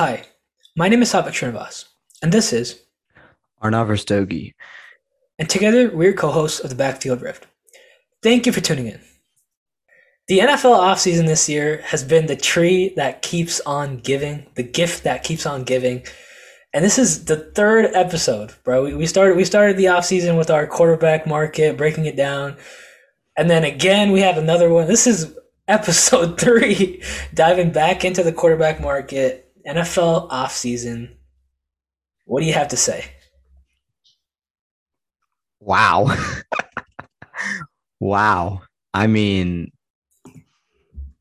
Hi, 0.00 0.22
my 0.74 0.88
name 0.88 1.02
is 1.02 1.12
Satvik 1.12 1.34
Srinivas, 1.34 1.84
and 2.22 2.32
this 2.32 2.54
is 2.54 2.84
Arnav 3.62 3.88
Rastogi. 3.88 4.54
And 5.38 5.46
together, 5.46 5.90
we're 5.90 6.14
co 6.14 6.30
hosts 6.30 6.58
of 6.58 6.70
the 6.70 6.74
Backfield 6.74 7.20
Rift. 7.20 7.46
Thank 8.22 8.46
you 8.46 8.52
for 8.52 8.62
tuning 8.62 8.86
in. 8.86 9.02
The 10.26 10.38
NFL 10.38 10.80
offseason 10.80 11.26
this 11.26 11.50
year 11.50 11.82
has 11.84 12.02
been 12.02 12.24
the 12.24 12.34
tree 12.34 12.94
that 12.96 13.20
keeps 13.20 13.60
on 13.66 13.98
giving, 13.98 14.46
the 14.54 14.62
gift 14.62 15.04
that 15.04 15.22
keeps 15.22 15.44
on 15.44 15.64
giving. 15.64 16.06
And 16.72 16.82
this 16.82 16.98
is 16.98 17.26
the 17.26 17.36
third 17.36 17.90
episode, 17.92 18.54
bro. 18.64 18.84
We, 18.84 18.94
we 18.94 19.04
started 19.04 19.36
we 19.36 19.44
started 19.44 19.76
the 19.76 19.84
offseason 19.84 20.38
with 20.38 20.48
our 20.48 20.66
quarterback 20.66 21.26
market, 21.26 21.76
breaking 21.76 22.06
it 22.06 22.16
down. 22.16 22.56
And 23.36 23.50
then 23.50 23.64
again, 23.64 24.12
we 24.12 24.20
have 24.20 24.38
another 24.38 24.70
one. 24.70 24.86
This 24.86 25.06
is 25.06 25.36
episode 25.68 26.40
three, 26.40 27.02
diving 27.34 27.70
back 27.70 28.02
into 28.02 28.22
the 28.22 28.32
quarterback 28.32 28.80
market, 28.80 29.49
NFL 29.74 30.30
offseason. 30.30 31.14
What 32.24 32.40
do 32.40 32.46
you 32.46 32.54
have 32.54 32.68
to 32.68 32.76
say? 32.76 33.04
Wow. 35.60 36.16
wow. 38.00 38.62
I 38.92 39.06
mean, 39.06 39.70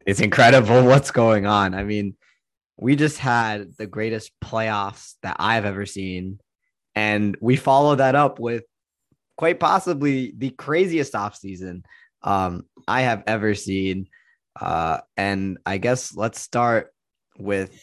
it's 0.05 0.20
incredible 0.20 0.84
what's 0.84 1.12
going 1.12 1.45
on. 1.45 1.76
I 1.76 1.84
mean, 1.84 2.16
we 2.77 2.95
just 2.95 3.20
had 3.20 3.76
the 3.77 3.85
greatest 3.85 4.31
playoffs 4.43 5.16
that 5.21 5.35
I've 5.40 5.66
ever 5.66 5.85
seen. 5.85 6.40
And 6.95 7.38
we 7.41 7.55
follow 7.55 7.95
that 7.95 8.16
up 8.16 8.40
with 8.40 8.63
quite 9.38 9.59
possibly 9.59 10.34
the 10.35 10.49
craziest 10.49 11.13
offseason 11.13 11.84
um, 12.23 12.66
I 12.88 13.02
have 13.02 13.23
ever 13.27 13.54
seen. 13.54 14.07
Uh, 14.59 15.02
and 15.16 15.59
I 15.68 15.77
guess 15.77 16.16
let's 16.16 16.41
start 16.41 16.91
with 17.38 17.79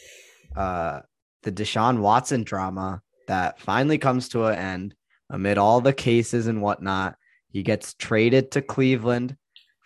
uh, 0.56 1.00
the 1.42 1.52
Deshaun 1.52 2.00
Watson 2.00 2.42
drama 2.42 3.02
that 3.28 3.60
finally 3.60 3.98
comes 3.98 4.28
to 4.30 4.46
an 4.46 4.58
end 4.58 4.94
amid 5.30 5.58
all 5.58 5.80
the 5.80 5.92
cases 5.92 6.46
and 6.46 6.62
whatnot. 6.62 7.16
He 7.50 7.62
gets 7.62 7.94
traded 7.94 8.50
to 8.52 8.62
Cleveland 8.62 9.36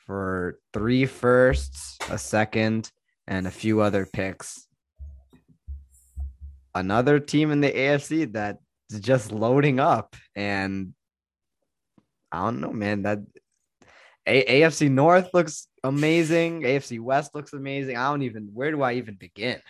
for 0.06 0.58
three 0.72 1.06
firsts, 1.06 1.98
a 2.10 2.18
second, 2.18 2.90
and 3.26 3.46
a 3.46 3.50
few 3.50 3.80
other 3.80 4.06
picks. 4.06 4.66
Another 6.74 7.18
team 7.18 7.50
in 7.50 7.60
the 7.60 7.70
AFC 7.70 8.32
that's 8.32 8.58
just 9.00 9.32
loading 9.32 9.80
up. 9.80 10.16
And 10.34 10.94
I 12.32 12.44
don't 12.44 12.60
know, 12.60 12.72
man. 12.72 13.02
That 13.02 13.18
a- 14.26 14.62
AFC 14.62 14.90
North 14.90 15.30
looks 15.32 15.68
amazing. 15.82 16.62
AFC 16.62 17.00
West 17.00 17.34
looks 17.34 17.52
amazing. 17.52 17.96
I 17.96 18.10
don't 18.10 18.22
even, 18.22 18.50
where 18.52 18.70
do 18.70 18.82
I 18.82 18.94
even 18.94 19.14
begin? 19.14 19.60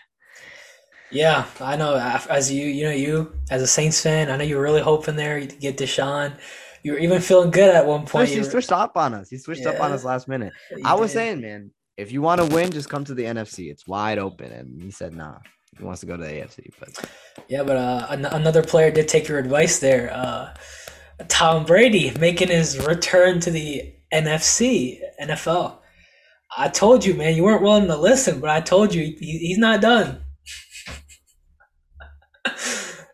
Yeah, 1.11 1.47
I 1.61 1.77
know. 1.77 1.95
As 2.29 2.53
you, 2.53 2.67
you 2.67 2.85
know, 2.85 2.93
you 2.93 3.33
as 3.51 3.63
a 3.63 3.67
Saints 3.67 4.01
fan, 4.01 4.31
I 4.31 4.37
know 4.37 4.45
you 4.45 4.57
were 4.57 4.63
really 4.63 4.81
hoping 4.81 5.17
there 5.17 5.41
to 5.41 5.57
get 5.57 5.77
Deshaun. 5.77 6.39
You 6.83 6.93
were 6.93 6.99
even 6.99 7.21
feeling 7.21 7.51
good 7.51 7.75
at 7.75 7.87
one 7.87 8.07
point. 8.07 8.29
He 8.29 8.43
switched 8.43 8.73
up 8.73 8.97
on 8.97 9.15
us. 9.15 9.29
He 9.29 9.39
switched 9.39 9.63
yeah, 9.63 9.71
up 9.71 9.81
on 9.81 9.93
us 9.93 10.05
last 10.05 10.29
minute. 10.29 10.53
I 10.85 10.95
was 10.95 11.11
did. 11.11 11.15
saying, 11.15 11.41
man, 11.43 11.71
if 11.97 12.13
you 12.13 12.23
want 12.23 12.41
to 12.41 12.55
win, 12.55 12.71
just 12.71 12.89
come 12.89 13.05
to 13.05 13.15
the 13.15 13.25
NFC. 13.25 13.71
It's 13.71 13.87
wide 13.87 14.19
open. 14.19 14.51
And 14.53 14.81
he 14.81 14.91
said, 14.91 15.15
nah, 15.15 15.39
he 15.77 15.85
wants 15.85 16.01
to 16.01 16.07
go 16.07 16.17
to 16.17 16.23
the 16.23 16.31
AFC. 16.31 16.71
But 16.79 17.11
yeah, 17.49 17.63
but 17.63 17.77
uh, 17.77 18.07
an- 18.09 18.25
another 18.25 18.63
player 18.63 18.91
did 18.91 19.09
take 19.09 19.29
your 19.29 19.39
advice 19.39 19.79
there. 19.79 20.13
Uh, 20.15 20.55
Tom 21.29 21.67
Brady 21.67 22.13
making 22.19 22.49
his 22.49 22.79
return 22.87 23.41
to 23.41 23.51
the 23.51 23.95
NFC, 24.13 25.01
NFL. 25.21 25.79
I 26.57 26.69
told 26.69 27.05
you, 27.05 27.15
man, 27.15 27.37
you 27.37 27.45
weren't 27.45 27.63
willing 27.63 27.87
to 27.87 27.97
listen, 27.97 28.41
but 28.41 28.51
I 28.51 28.61
told 28.61 28.95
you 28.95 29.03
he, 29.03 29.39
he's 29.39 29.59
not 29.59 29.81
done. 29.81 30.25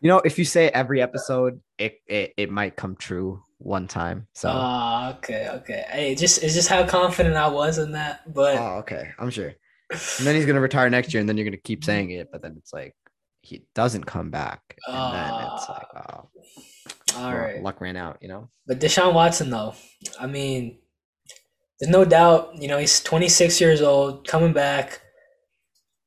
You 0.02 0.08
know, 0.08 0.20
if 0.24 0.38
you 0.38 0.44
say 0.44 0.68
every 0.68 1.00
episode, 1.02 1.60
it, 1.78 2.00
it 2.06 2.34
it 2.36 2.50
might 2.50 2.76
come 2.76 2.96
true 2.96 3.42
one 3.58 3.88
time. 3.88 4.26
So. 4.34 4.50
Oh, 4.52 5.14
okay, 5.18 5.48
okay. 5.50 5.84
Hey, 5.88 6.14
just 6.14 6.42
it's 6.42 6.54
just 6.54 6.68
how 6.68 6.86
confident 6.86 7.36
I 7.36 7.48
was 7.48 7.78
in 7.78 7.92
that, 7.92 8.32
but. 8.32 8.56
Oh, 8.56 8.78
okay. 8.78 9.10
I'm 9.18 9.30
sure. 9.30 9.52
And 9.90 10.26
then 10.26 10.34
he's 10.34 10.46
gonna 10.46 10.60
retire 10.60 10.90
next 10.90 11.14
year, 11.14 11.20
and 11.20 11.28
then 11.28 11.36
you're 11.36 11.44
gonna 11.44 11.56
keep 11.56 11.84
saying 11.84 12.10
it, 12.10 12.28
but 12.32 12.42
then 12.42 12.54
it's 12.58 12.72
like 12.72 12.94
he 13.42 13.64
doesn't 13.74 14.04
come 14.04 14.30
back, 14.30 14.60
and 14.86 14.96
uh, 14.96 15.12
then 15.12 15.52
it's 15.54 15.68
like, 15.68 15.86
oh. 15.94 16.28
All 17.16 17.30
well, 17.30 17.38
right. 17.38 17.62
Luck 17.62 17.80
ran 17.80 17.96
out, 17.96 18.18
you 18.20 18.28
know. 18.28 18.50
But 18.66 18.80
Deshaun 18.80 19.14
Watson, 19.14 19.50
though, 19.50 19.74
I 20.20 20.26
mean, 20.26 20.78
there's 21.78 21.90
no 21.90 22.04
doubt, 22.04 22.60
you 22.60 22.68
know, 22.68 22.78
he's 22.78 23.00
26 23.00 23.60
years 23.60 23.80
old, 23.80 24.26
coming 24.26 24.52
back 24.52 25.00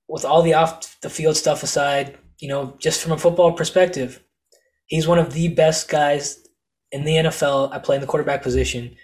with 0.08 0.26
all 0.26 0.42
the 0.42 0.54
off 0.54 1.00
the 1.02 1.10
field 1.10 1.38
stuff 1.38 1.64
aside, 1.64 2.18
you 2.40 2.48
know, 2.48 2.76
just 2.80 3.02
from 3.02 3.12
a 3.12 3.18
football 3.18 3.54
perspective, 3.54 4.24
he's 4.86 5.08
one 5.08 5.20
of 5.20 5.34
the 5.34 5.50
best 5.50 5.90
guys 5.90 6.48
in 6.92 7.04
the 7.04 7.16
NFL 7.16 7.74
at 7.74 7.84
playing 7.84 8.02
the 8.02 8.08
quarterback 8.08 8.42
position. 8.42 8.96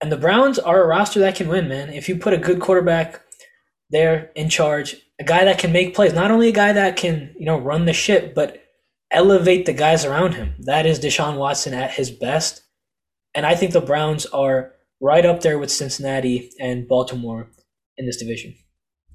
And 0.00 0.10
the 0.10 0.16
Browns 0.16 0.58
are 0.58 0.82
a 0.82 0.86
roster 0.86 1.20
that 1.20 1.36
can 1.36 1.48
win, 1.48 1.68
man. 1.68 1.90
If 1.90 2.08
you 2.08 2.16
put 2.16 2.32
a 2.32 2.38
good 2.38 2.60
quarterback 2.60 3.20
there 3.90 4.30
in 4.34 4.48
charge, 4.48 4.96
a 5.18 5.24
guy 5.24 5.44
that 5.44 5.58
can 5.58 5.72
make 5.72 5.94
plays, 5.94 6.14
not 6.14 6.30
only 6.30 6.48
a 6.48 6.52
guy 6.52 6.72
that 6.72 6.96
can, 6.96 7.34
you 7.38 7.44
know, 7.44 7.58
run 7.58 7.84
the 7.84 7.92
ship, 7.92 8.34
but 8.34 8.62
elevate 9.10 9.66
the 9.66 9.72
guys 9.72 10.04
around 10.04 10.34
him. 10.34 10.54
That 10.60 10.86
is 10.86 11.00
Deshaun 11.00 11.36
Watson 11.36 11.74
at 11.74 11.90
his 11.90 12.10
best. 12.10 12.62
And 13.34 13.44
I 13.44 13.54
think 13.54 13.72
the 13.72 13.80
Browns 13.80 14.26
are 14.26 14.72
right 15.00 15.26
up 15.26 15.40
there 15.40 15.58
with 15.58 15.70
Cincinnati 15.70 16.50
and 16.60 16.86
Baltimore 16.86 17.50
in 17.96 18.06
this 18.06 18.16
division. 18.16 18.54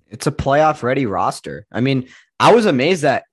It's 0.07 0.28
a 0.28 0.31
playoff 0.31 0.84
ready 0.84 1.05
roster. 1.05 1.66
I 1.72 1.81
mean, 1.81 2.07
I 2.39 2.53
was 2.53 2.66
amazed 2.66 3.01
that 3.03 3.23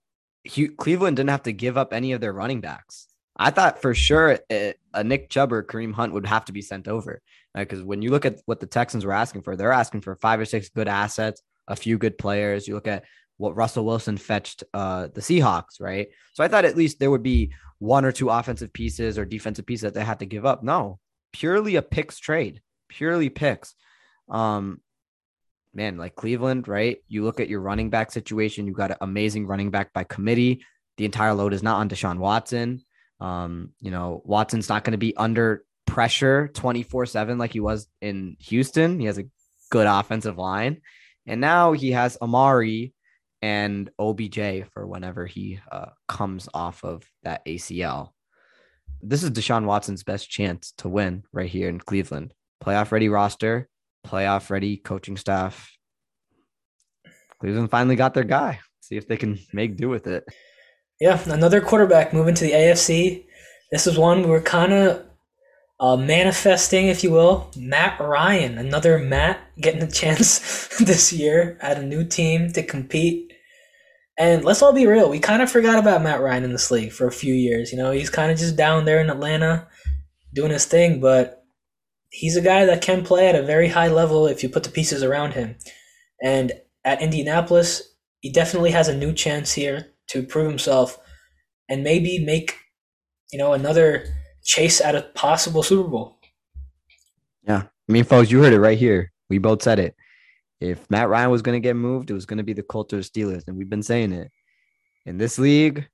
Cleveland 0.49 1.17
didn't 1.17 1.31
have 1.31 1.45
to 1.45 1.53
give 1.53 1.77
up 1.77 1.93
any 1.93 2.13
of 2.13 2.21
their 2.21 2.33
running 2.33 2.61
backs. 2.61 3.09
I 3.37 3.51
thought 3.51 3.81
for 3.81 3.95
sure 3.95 4.39
it, 4.51 4.79
a 4.93 5.03
Nick 5.03 5.31
Chubb 5.31 5.53
or 5.53 5.63
Kareem 5.63 5.93
Hunt 5.93 6.13
would 6.13 6.27
have 6.27 6.45
to 6.47 6.53
be 6.53 6.63
sent 6.63 6.87
over 6.87 7.23
because 7.55 7.83
when 7.83 8.03
you 8.03 8.11
look 8.11 8.27
at 8.27 8.41
what 8.47 8.61
the 8.61 8.67
Texans 8.67 9.05
were 9.05 9.13
asking 9.13 9.43
for, 9.43 9.57
they're 9.57 9.73
asking 9.73 10.03
for 10.03 10.15
five 10.17 10.39
or 10.39 10.45
six 10.45 10.69
good 10.69 10.89
assets, 10.89 11.43
a 11.67 11.77
few 11.77 11.99
good 11.99 12.19
players. 12.19 12.69
You 12.69 12.75
look 12.75 12.89
at 12.89 13.05
what 13.39 13.57
Russell 13.57 13.85
Wilson 13.85 14.17
fetched 14.19 14.65
uh, 14.75 15.09
the 15.15 15.21
Seahawks, 15.21 15.81
right? 15.81 16.09
So 16.35 16.45
I 16.45 16.49
thought 16.49 16.65
at 16.65 16.77
least 16.77 16.99
there 16.99 17.11
would 17.11 17.23
be 17.23 17.53
one 17.79 18.05
or 18.05 18.13
two 18.13 18.29
offensive 18.29 18.73
pieces 18.73 19.19
or 19.19 19.25
defensive 19.25 19.67
pieces 19.67 19.83
that 19.83 19.95
they 19.95 20.05
had 20.05 20.21
to 20.21 20.27
give 20.27 20.47
up. 20.47 20.63
No, 20.63 20.99
purely 21.33 21.77
a 21.77 21.83
picks 21.83 22.19
trade, 22.19 22.61
purely 22.89 23.29
picks. 23.29 23.75
Um, 24.29 24.81
man, 25.75 25.97
like 25.97 26.15
Cleveland, 26.15 26.69
right? 26.69 26.99
You 27.09 27.25
look 27.25 27.41
at 27.41 27.49
your 27.49 27.61
running 27.61 27.91
back 27.91 28.13
situation, 28.13 28.67
you 28.67 28.73
got 28.73 28.91
an 28.91 28.99
amazing 29.01 29.47
running 29.47 29.71
back 29.71 29.93
by 29.93 30.05
committee. 30.05 30.65
The 30.97 31.05
entire 31.05 31.35
load 31.35 31.55
is 31.55 31.63
not 31.63 31.79
on 31.79 31.89
Deshaun 31.89 32.19
Watson. 32.19 32.85
Um, 33.21 33.71
you 33.81 33.91
know, 33.91 34.23
Watson's 34.25 34.69
not 34.69 34.85
going 34.85 34.93
to 34.93 34.99
be 34.99 35.17
under 35.17 35.65
pressure 35.87 36.49
24 36.55 37.07
7 37.07 37.39
like 37.39 37.53
he 37.53 37.61
was 37.61 37.87
in 38.01 38.37
Houston. 38.41 38.99
He 38.99 39.07
has 39.07 39.19
a 39.19 39.29
good 39.71 39.87
offensive 39.87 40.39
line. 40.39 40.81
And 41.27 41.41
now 41.41 41.73
he 41.73 41.93
has 41.93 42.19
Amari 42.21 42.95
and 43.41 43.91
OBJ 43.99 44.67
for 44.73 44.87
whenever 44.87 45.27
he 45.27 45.61
uh, 45.71 45.91
comes 46.09 46.49
off 46.53 46.85
of 46.85 47.05
that 47.23 47.45
ACL. 47.47 48.11
This 49.01 49.23
is 49.23 49.31
Deshaun 49.31 49.65
Watson's 49.65 50.05
best 50.05 50.31
chance 50.31 50.73
to 50.79 50.89
win 50.89 51.25
right 51.33 51.51
here 51.51 51.69
in 51.69 51.81
Cleveland. 51.81 52.33
Playoff 52.63 52.93
ready 52.93 53.09
roster, 53.09 53.69
playoff 54.07 54.51
ready 54.51 54.77
coaching 54.77 55.17
staff. 55.17 55.71
Cleveland 57.41 57.71
finally 57.71 57.97
got 57.97 58.15
their 58.15 58.25
guy. 58.25 58.61
See 58.81 58.97
if 58.97 59.09
they 59.09 59.17
can 59.17 59.39
make 59.53 59.77
do 59.77 59.89
with 59.89 60.07
it. 60.07 60.25
Yeah, 61.01 61.21
another 61.27 61.61
quarterback 61.61 62.13
moving 62.13 62.35
to 62.35 62.45
the 62.45 62.53
AFC. 62.53 63.25
This 63.71 63.87
is 63.87 63.99
one 63.99 64.23
we 64.23 64.29
were 64.29 64.41
kind 64.41 64.73
of 64.73 65.05
uh, 65.81 65.97
manifesting, 65.97 66.87
if 66.87 67.03
you 67.03 67.11
will. 67.11 67.51
Matt 67.57 67.99
Ryan, 67.99 68.59
another 68.59 68.99
Matt 68.99 69.41
getting 69.61 69.83
a 69.83 69.91
chance 69.91 70.69
this 70.79 71.13
year 71.13 71.59
at 71.61 71.79
a 71.79 71.83
new 71.83 72.05
team 72.05 72.53
to 72.53 72.63
compete. 72.63 73.33
And 74.19 74.45
let's 74.45 74.63
all 74.63 74.73
be 74.73 74.87
real, 74.87 75.11
we 75.11 75.19
kind 75.19 75.43
of 75.43 75.51
forgot 75.51 75.79
about 75.79 76.03
Matt 76.03 76.21
Ryan 76.21 76.45
in 76.45 76.53
this 76.53 76.71
league 76.71 76.93
for 76.93 77.09
a 77.09 77.13
few 77.13 77.35
years. 77.35 77.73
You 77.73 77.79
know, 77.79 77.91
he's 77.91 78.11
kind 78.11 78.31
of 78.31 78.39
just 78.39 78.57
down 78.57 78.85
there 78.85 79.01
in 79.01 79.11
Atlanta 79.11 79.67
doing 80.33 80.53
his 80.53 80.67
thing, 80.67 81.01
but 81.01 81.42
he's 82.13 82.37
a 82.37 82.43
guy 82.43 82.67
that 82.67 82.83
can 82.83 83.03
play 83.03 83.29
at 83.29 83.35
a 83.35 83.43
very 83.43 83.69
high 83.69 83.89
level 83.89 84.27
if 84.27 84.43
you 84.43 84.49
put 84.49 84.63
the 84.63 84.71
pieces 84.71 85.03
around 85.03 85.33
him. 85.33 85.57
And 86.23 86.53
at 86.85 87.03
Indianapolis, 87.03 87.83
he 88.21 88.31
definitely 88.31 88.71
has 88.71 88.87
a 88.87 88.97
new 88.97 89.13
chance 89.13 89.53
here 89.53 89.89
to 90.09 90.23
prove 90.23 90.49
himself 90.49 90.99
and 91.69 91.83
maybe 91.83 92.25
make, 92.25 92.57
you 93.33 93.39
know, 93.39 93.55
another 93.55 94.05
chase 94.45 94.81
at 94.81 94.95
a 94.95 95.03
possible 95.15 95.63
Super 95.63 95.89
Bowl. 95.89 96.19
Yeah. 97.43 97.63
I 97.89 97.93
mean, 97.93 98.05
folks, 98.05 98.31
you 98.31 98.43
heard 98.43 98.53
it 98.53 98.61
right 98.61 98.79
here. 98.79 99.11
We 99.31 99.39
both 99.39 99.63
said 99.63 99.79
it. 99.79 99.97
If 100.61 100.89
Matt 100.91 101.09
Ryan 101.09 101.31
was 101.31 101.43
going 101.43 101.61
to 101.61 101.67
get 101.67 101.75
moved, 101.75 102.11
it 102.11 102.15
was 102.15 102.27
going 102.27 102.39
to 102.39 102.45
be 102.45 102.53
the 102.53 102.63
Colts 102.63 102.93
or 102.93 102.99
Steelers. 102.99 103.49
And 103.49 103.57
we've 103.57 103.71
been 103.71 103.83
saying 103.83 104.13
it. 104.13 104.31
In 105.07 105.17
this 105.19 105.39
league 105.39 105.89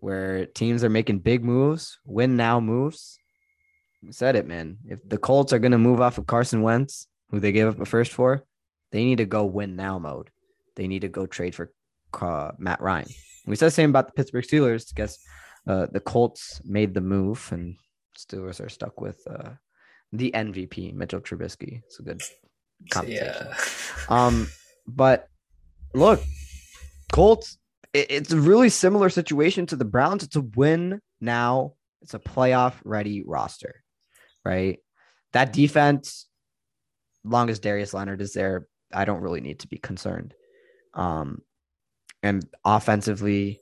where 0.00 0.44
teams 0.44 0.82
are 0.82 0.90
making 0.90 1.20
big 1.20 1.44
moves, 1.44 1.98
win 2.04 2.36
now 2.36 2.58
moves, 2.60 3.18
said 4.10 4.36
it, 4.36 4.46
man. 4.46 4.78
If 4.86 5.06
the 5.08 5.18
Colts 5.18 5.52
are 5.52 5.58
going 5.58 5.72
to 5.72 5.78
move 5.78 6.00
off 6.00 6.18
of 6.18 6.26
Carson 6.26 6.62
Wentz, 6.62 7.06
who 7.30 7.40
they 7.40 7.52
gave 7.52 7.68
up 7.68 7.80
a 7.80 7.84
first 7.84 8.12
for, 8.12 8.44
they 8.90 9.04
need 9.04 9.18
to 9.18 9.24
go 9.24 9.44
win 9.44 9.76
now 9.76 9.98
mode. 9.98 10.30
They 10.76 10.86
need 10.86 11.00
to 11.00 11.08
go 11.08 11.26
trade 11.26 11.54
for 11.54 11.72
uh, 12.20 12.52
Matt 12.58 12.80
Ryan. 12.80 13.08
we 13.46 13.56
said 13.56 13.66
the 13.66 13.70
same 13.70 13.90
about 13.90 14.06
the 14.06 14.12
Pittsburgh 14.12 14.44
Steelers. 14.44 14.92
I 14.92 14.94
guess 14.96 15.18
uh, 15.66 15.86
the 15.90 16.00
Colts 16.00 16.60
made 16.64 16.94
the 16.94 17.00
move, 17.00 17.48
and 17.52 17.76
Steelers 18.18 18.64
are 18.64 18.68
stuck 18.68 19.00
with 19.00 19.20
uh, 19.28 19.50
the 20.12 20.30
MVP 20.32 20.94
Mitchell 20.94 21.20
Trubisky. 21.20 21.82
It's 21.86 21.98
a 21.98 22.02
good 22.02 22.22
conversation. 22.90 23.46
Yeah. 23.48 23.56
Um, 24.08 24.48
but 24.86 25.28
look, 25.94 26.20
Colts. 27.12 27.58
It, 27.92 28.10
it's 28.10 28.32
a 28.32 28.40
really 28.40 28.68
similar 28.68 29.10
situation 29.10 29.66
to 29.66 29.76
the 29.76 29.84
Browns. 29.84 30.24
It's 30.24 30.36
a 30.36 30.40
win 30.40 31.00
now. 31.20 31.74
It's 32.00 32.14
a 32.14 32.18
playoff 32.18 32.74
ready 32.84 33.22
roster, 33.24 33.81
right? 34.44 34.78
That 35.32 35.52
defense, 35.52 36.26
long 37.24 37.50
as 37.50 37.58
Darius 37.58 37.94
Leonard 37.94 38.20
is 38.20 38.32
there, 38.32 38.66
I 38.92 39.04
don't 39.04 39.22
really 39.22 39.40
need 39.40 39.60
to 39.60 39.68
be 39.68 39.78
concerned. 39.78 40.34
Um, 40.94 41.42
and 42.22 42.46
offensively, 42.64 43.60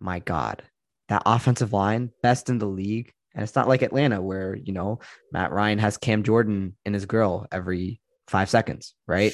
my 0.00 0.18
God, 0.18 0.62
that 1.08 1.22
offensive 1.26 1.72
line, 1.72 2.10
best 2.22 2.48
in 2.48 2.58
the 2.58 2.66
league. 2.66 3.12
And 3.34 3.42
it's 3.42 3.56
not 3.56 3.68
like 3.68 3.82
Atlanta 3.82 4.22
where, 4.22 4.54
you 4.54 4.72
know, 4.72 5.00
Matt 5.32 5.50
Ryan 5.50 5.78
has 5.78 5.96
Cam 5.96 6.22
Jordan 6.22 6.76
in 6.84 6.94
his 6.94 7.06
grill 7.06 7.46
every 7.50 8.00
five 8.28 8.48
seconds, 8.48 8.94
right? 9.06 9.32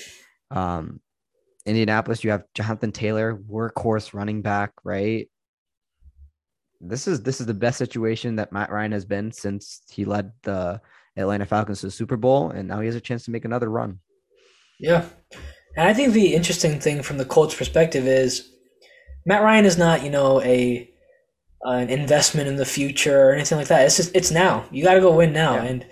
Um, 0.51 1.01
Indianapolis, 1.67 2.25
you 2.25 2.31
have 2.31 2.45
Jonathan 2.55 2.93
Taylor, 2.93 3.37
workhorse 3.37 4.15
running 4.15 4.41
back, 4.41 4.73
right? 4.85 5.29
This 6.81 7.07
is 7.07 7.23
this 7.23 7.41
is 7.41 7.47
the 7.47 7.55
best 7.55 7.79
situation 7.79 8.37
that 8.37 8.53
Matt 8.53 8.71
Ryan 8.71 8.93
has 8.93 9.05
been 9.05 9.33
since 9.33 9.83
he 9.91 10.05
led 10.05 10.33
the 10.43 10.81
Atlanta 11.17 11.47
Falcons 11.47 11.81
to 11.81 11.87
the 11.87 11.93
Super 11.93 12.17
Bowl, 12.17 12.51
and 12.51 12.69
now 12.69 12.81
he 12.81 12.87
has 12.87 12.97
a 12.97 13.01
chance 13.01 13.25
to 13.25 13.31
make 13.31 13.45
another 13.45 13.69
run. 13.69 13.99
Yeah. 14.79 15.05
And 15.77 15.87
I 15.87 15.95
think 15.95 16.13
the 16.13 16.35
interesting 16.35 16.81
thing 16.81 17.03
from 17.03 17.19
the 17.19 17.25
Colts 17.25 17.55
perspective 17.55 18.07
is 18.07 18.51
Matt 19.27 19.43
Ryan 19.43 19.67
is 19.67 19.79
not, 19.79 20.03
you 20.03 20.11
know, 20.11 20.41
a 20.43 20.91
an 21.63 21.91
investment 21.91 22.49
in 22.49 22.57
the 22.57 22.65
future 22.65 23.29
or 23.29 23.33
anything 23.35 23.59
like 23.59 23.69
that. 23.69 23.85
It's 23.85 23.97
just 23.97 24.15
it's 24.17 24.31
now. 24.31 24.65
You 24.71 24.83
got 24.83 24.95
to 24.95 25.01
go 25.01 25.15
win 25.15 25.33
now. 25.33 25.55
Yeah. 25.55 25.65
And 25.65 25.87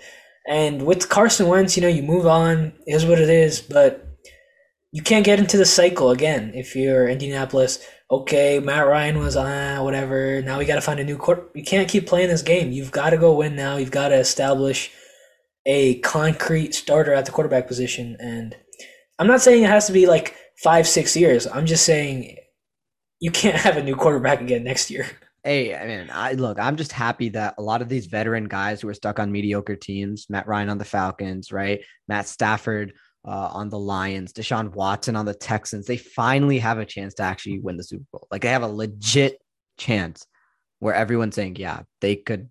and 0.47 0.85
with 0.85 1.09
Carson 1.09 1.47
Wentz, 1.47 1.77
you 1.77 1.81
know, 1.81 1.87
you 1.87 2.01
move 2.01 2.25
on. 2.25 2.73
Is 2.87 3.05
what 3.05 3.19
it 3.19 3.29
is. 3.29 3.61
But 3.61 4.08
you 4.91 5.03
can't 5.03 5.25
get 5.25 5.39
into 5.39 5.57
the 5.57 5.65
cycle 5.65 6.09
again 6.09 6.51
if 6.55 6.75
you're 6.75 7.07
Indianapolis. 7.07 7.85
Okay, 8.09 8.59
Matt 8.59 8.87
Ryan 8.87 9.19
was 9.19 9.35
ah 9.35 9.83
whatever. 9.83 10.41
Now 10.41 10.57
we 10.57 10.65
got 10.65 10.75
to 10.75 10.81
find 10.81 10.99
a 10.99 11.03
new 11.03 11.17
court. 11.17 11.51
You 11.53 11.63
can't 11.63 11.87
keep 11.87 12.07
playing 12.07 12.29
this 12.29 12.41
game. 12.41 12.71
You've 12.71 12.91
got 12.91 13.11
to 13.11 13.17
go 13.17 13.35
win 13.35 13.55
now. 13.55 13.77
You've 13.77 13.91
got 13.91 14.09
to 14.09 14.15
establish 14.15 14.91
a 15.65 15.99
concrete 15.99 16.73
starter 16.73 17.13
at 17.13 17.25
the 17.25 17.31
quarterback 17.31 17.67
position. 17.67 18.17
And 18.19 18.55
I'm 19.19 19.27
not 19.27 19.41
saying 19.41 19.63
it 19.63 19.69
has 19.69 19.85
to 19.87 19.93
be 19.93 20.07
like 20.07 20.35
five, 20.63 20.87
six 20.87 21.15
years. 21.15 21.45
I'm 21.45 21.67
just 21.67 21.85
saying 21.85 22.37
you 23.19 23.29
can't 23.31 23.57
have 23.57 23.77
a 23.77 23.83
new 23.83 23.95
quarterback 23.95 24.41
again 24.41 24.63
next 24.63 24.89
year. 24.89 25.05
Hey, 25.43 25.75
I 25.75 25.87
mean, 25.87 26.09
I 26.11 26.33
look, 26.33 26.59
I'm 26.59 26.75
just 26.75 26.91
happy 26.91 27.29
that 27.29 27.55
a 27.57 27.61
lot 27.61 27.81
of 27.81 27.87
these 27.87 28.07
veteran 28.07 28.49
guys 28.49 28.81
who 28.81 28.89
are 28.89 28.93
stuck 28.93 29.19
on 29.19 29.31
mediocre 29.31 29.75
teams, 29.75 30.25
Matt 30.29 30.47
Ryan 30.47 30.69
on 30.69 30.77
the 30.77 30.85
Falcons, 30.85 31.51
right? 31.51 31.79
Matt 32.09 32.27
Stafford 32.27 32.93
uh, 33.25 33.49
on 33.53 33.69
the 33.69 33.79
Lions, 33.79 34.33
Deshaun 34.33 34.73
Watson 34.73 35.15
on 35.15 35.25
the 35.25 35.33
Texans, 35.33 35.85
they 35.85 35.97
finally 35.97 36.59
have 36.59 36.79
a 36.79 36.85
chance 36.85 37.13
to 37.15 37.23
actually 37.23 37.59
win 37.59 37.77
the 37.77 37.83
Super 37.83 38.05
Bowl. 38.11 38.27
Like 38.31 38.41
they 38.41 38.49
have 38.49 38.63
a 38.63 38.67
legit 38.67 39.37
chance 39.77 40.25
where 40.79 40.93
everyone's 40.93 41.35
saying, 41.35 41.57
yeah, 41.57 41.81
they 42.01 42.15
could 42.15 42.49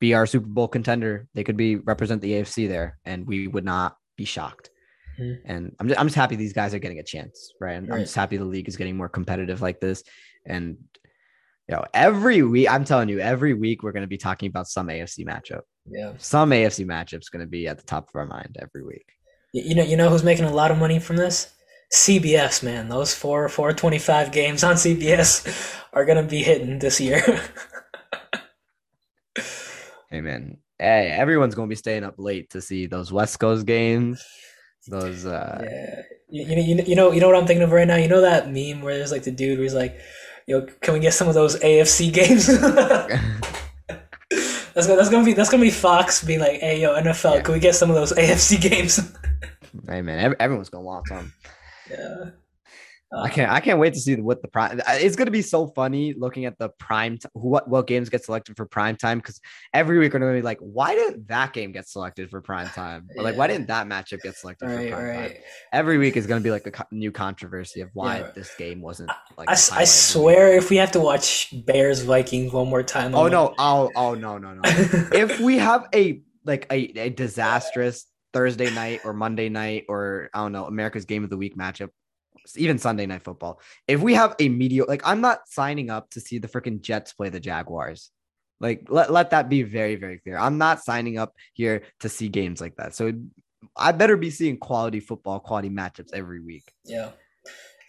be 0.00 0.14
our 0.14 0.26
Super 0.26 0.46
Bowl 0.46 0.68
contender. 0.68 1.26
They 1.34 1.44
could 1.44 1.56
be 1.56 1.76
represent 1.76 2.22
the 2.22 2.32
AFC 2.32 2.68
there, 2.68 2.98
and 3.04 3.26
we 3.26 3.48
would 3.48 3.64
not 3.64 3.96
be 4.16 4.24
shocked. 4.24 4.70
Mhm. 5.18 5.38
And 5.44 5.76
I'm 5.80 5.88
just, 5.88 6.00
I'm 6.00 6.06
just 6.06 6.16
happy 6.16 6.36
these 6.36 6.52
guys 6.52 6.74
are 6.74 6.78
getting 6.78 6.98
a 6.98 7.04
chance, 7.04 7.52
right? 7.60 7.72
And 7.72 7.92
I'm 7.92 8.00
just 8.00 8.14
happy 8.14 8.36
the 8.36 8.44
league 8.44 8.68
is 8.68 8.76
getting 8.76 8.96
more 8.96 9.08
competitive 9.08 9.62
like 9.62 9.80
this. 9.80 10.02
And 10.44 10.76
you 11.68 11.74
know, 11.74 11.84
every 11.94 12.42
week, 12.42 12.70
I'm 12.70 12.84
telling 12.84 13.08
you, 13.08 13.18
every 13.18 13.54
week 13.54 13.82
we're 13.82 13.92
going 13.92 14.02
to 14.02 14.08
be 14.08 14.18
talking 14.18 14.48
about 14.48 14.68
some 14.68 14.86
AFC 14.86 15.26
matchup. 15.26 15.62
Yeah. 15.88 16.12
Some 16.18 16.50
AFC 16.50 16.86
matchups 16.86 17.30
going 17.30 17.44
to 17.44 17.50
be 17.50 17.66
at 17.66 17.78
the 17.78 17.84
top 17.84 18.08
of 18.08 18.14
our 18.14 18.26
mind 18.26 18.56
every 18.60 18.84
week. 18.84 19.15
You 19.52 19.74
know, 19.74 19.82
you 19.84 19.96
know 19.96 20.10
who's 20.10 20.24
making 20.24 20.44
a 20.44 20.52
lot 20.52 20.70
of 20.70 20.78
money 20.78 20.98
from 20.98 21.16
this? 21.16 21.52
CBS, 21.94 22.62
man. 22.62 22.88
Those 22.88 23.14
four, 23.14 23.48
four 23.48 23.72
twenty-five 23.72 24.32
games 24.32 24.64
on 24.64 24.74
CBS 24.74 25.80
are 25.92 26.04
gonna 26.04 26.22
be 26.24 26.42
hitting 26.42 26.78
this 26.78 27.00
year. 27.00 27.22
Hey 30.08 30.20
man, 30.20 30.58
hey, 30.78 31.08
everyone's 31.10 31.54
going 31.56 31.68
to 31.68 31.72
be 31.72 31.76
staying 31.76 32.04
up 32.04 32.14
late 32.16 32.50
to 32.50 32.62
see 32.62 32.86
those 32.86 33.12
West 33.12 33.40
Coast 33.40 33.66
games. 33.66 34.24
Those, 34.86 35.26
uh, 35.26 35.60
yeah, 35.68 36.02
you, 36.30 36.44
you 36.44 36.56
know, 36.56 36.62
you 36.62 36.74
know, 36.76 36.84
you 36.84 36.94
know, 36.94 37.12
you 37.12 37.20
know 37.20 37.26
what 37.26 37.36
I'm 37.36 37.46
thinking 37.46 37.64
of 37.64 37.72
right 37.72 37.88
now. 37.88 37.96
You 37.96 38.06
know 38.06 38.20
that 38.20 38.46
meme 38.52 38.82
where 38.82 38.96
there's 38.96 39.10
like 39.10 39.24
the 39.24 39.32
dude 39.32 39.58
where 39.58 39.64
he's 39.64 39.74
like, 39.74 39.98
"Yo, 40.46 40.64
can 40.80 40.94
we 40.94 41.00
get 41.00 41.12
some 41.12 41.26
of 41.26 41.34
those 41.34 41.56
AFC 41.58 42.12
games?" 42.12 42.46
that's 44.74 44.86
gonna, 44.86 44.96
that's 44.96 45.10
gonna 45.10 45.24
be 45.24 45.32
that's 45.32 45.50
gonna 45.50 45.62
be 45.62 45.70
Fox 45.70 46.22
being 46.22 46.38
like, 46.38 46.60
"Hey, 46.60 46.80
yo, 46.80 46.94
NFL, 46.94 47.34
Yeah. 47.34 47.40
can 47.42 47.54
we 47.54 47.60
get 47.60 47.74
some 47.74 47.90
of 47.90 47.96
those 47.96 48.12
AFC 48.12 48.60
games?" 48.60 49.00
Hey 49.88 50.02
man, 50.02 50.18
ev- 50.18 50.34
everyone's 50.40 50.70
to 50.70 50.80
want 50.80 51.06
some. 51.08 51.32
yeah. 51.90 52.30
I 53.16 53.28
can't. 53.30 53.50
I 53.50 53.60
can't 53.60 53.78
wait 53.78 53.94
to 53.94 54.00
see 54.00 54.16
what 54.16 54.42
the 54.42 54.48
prime. 54.48 54.80
It's 54.88 55.14
going 55.14 55.26
to 55.26 55.32
be 55.32 55.40
so 55.40 55.68
funny 55.68 56.12
looking 56.18 56.44
at 56.44 56.58
the 56.58 56.70
prime. 56.70 57.18
T- 57.18 57.28
what 57.34 57.68
what 57.70 57.86
games 57.86 58.08
get 58.10 58.24
selected 58.24 58.56
for 58.56 58.66
prime 58.66 58.96
time? 58.96 59.18
Because 59.18 59.40
every 59.72 59.98
week 60.00 60.12
we're 60.12 60.18
going 60.18 60.34
to 60.34 60.38
be 60.38 60.42
like, 60.42 60.58
why 60.58 60.96
didn't 60.96 61.28
that 61.28 61.52
game 61.52 61.70
get 61.70 61.88
selected 61.88 62.28
for 62.30 62.40
prime 62.40 62.66
time? 62.70 63.08
Or 63.16 63.22
like, 63.22 63.36
why 63.36 63.46
didn't 63.46 63.68
that 63.68 63.86
matchup 63.86 64.22
get 64.22 64.34
selected 64.36 64.66
Right, 64.66 64.90
for 64.90 64.96
prime 64.96 65.14
time? 65.30 65.32
Every 65.72 65.98
week 65.98 66.16
is 66.16 66.26
going 66.26 66.40
to 66.42 66.44
be 66.44 66.50
like 66.50 66.66
a 66.66 66.72
co- 66.72 66.84
new 66.90 67.12
controversy 67.12 67.80
of 67.80 67.90
why 67.94 68.18
Yeah. 68.18 68.30
this 68.34 68.52
game 68.56 68.80
wasn't 68.82 69.12
like. 69.38 69.48
I, 69.48 69.52
I 69.52 69.54
highlight 69.54 69.70
of 69.70 69.74
the 69.76 69.78
week. 69.82 69.86
swear, 69.88 70.56
if 70.56 70.68
we 70.70 70.76
have 70.76 70.90
to 70.92 71.00
watch 71.00 71.54
Bears 71.64 72.02
Vikings 72.02 72.52
one 72.52 72.68
more 72.68 72.82
time, 72.82 73.14
Oh 73.14 73.26
I'm 73.26 73.30
no! 73.32 73.54
Oh 73.56 73.92
oh 73.94 74.14
no 74.14 74.36
no 74.36 74.52
no! 74.54 74.60
if 74.64 75.38
we 75.38 75.58
have 75.58 75.86
a 75.94 76.22
like 76.44 76.66
a, 76.72 76.76
a 76.98 77.08
disastrous 77.10 78.04
Thursday 78.36 78.70
night 78.74 79.00
or 79.06 79.14
Monday 79.14 79.48
night 79.48 79.84
or 79.88 80.28
I 80.34 80.38
don't 80.40 80.52
know 80.52 80.66
America's 80.66 81.06
Game 81.06 81.24
of 81.24 81.30
the 81.30 81.38
Week 81.38 81.56
matchup, 81.56 81.88
even 82.54 82.76
Sunday 82.78 83.06
night 83.06 83.22
football. 83.22 83.60
If 83.88 84.00
we 84.02 84.12
have 84.12 84.36
a 84.38 84.50
mediocre, 84.50 84.90
like 84.90 85.06
I'm 85.06 85.22
not 85.22 85.48
signing 85.48 85.88
up 85.88 86.10
to 86.10 86.20
see 86.20 86.38
the 86.38 86.46
freaking 86.48 86.82
Jets 86.82 87.14
play 87.14 87.30
the 87.30 87.40
Jaguars. 87.40 88.10
Like 88.60 88.88
let, 88.90 89.10
let 89.10 89.30
that 89.30 89.48
be 89.48 89.62
very 89.62 89.96
very 89.96 90.18
clear. 90.18 90.36
I'm 90.36 90.58
not 90.58 90.84
signing 90.84 91.16
up 91.16 91.32
here 91.54 91.82
to 92.00 92.10
see 92.10 92.28
games 92.28 92.60
like 92.60 92.76
that. 92.76 92.94
So 92.94 93.12
I 93.74 93.92
better 93.92 94.18
be 94.18 94.30
seeing 94.30 94.58
quality 94.58 95.00
football, 95.00 95.40
quality 95.40 95.70
matchups 95.70 96.12
every 96.12 96.40
week. 96.40 96.70
Yeah. 96.84 97.10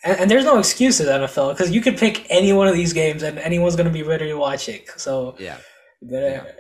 And, 0.05 0.19
and 0.21 0.31
there's 0.31 0.45
no 0.45 0.59
excuses 0.59 1.07
NFL 1.07 1.53
because 1.53 1.71
you 1.71 1.81
could 1.81 1.97
pick 1.97 2.25
any 2.29 2.53
one 2.53 2.69
of 2.69 2.75
these 2.75 2.93
games 2.93 3.21
and 3.23 3.37
anyone's 3.39 3.75
going 3.75 3.87
to 3.87 3.93
be 3.93 4.03
ready 4.03 4.27
to 4.27 4.35
watch 4.35 4.69
it. 4.69 4.87
So 4.95 5.35
Yeah, 5.39 5.55
uh, 5.55 5.59
you 6.01 6.11
gotta- 6.11 6.55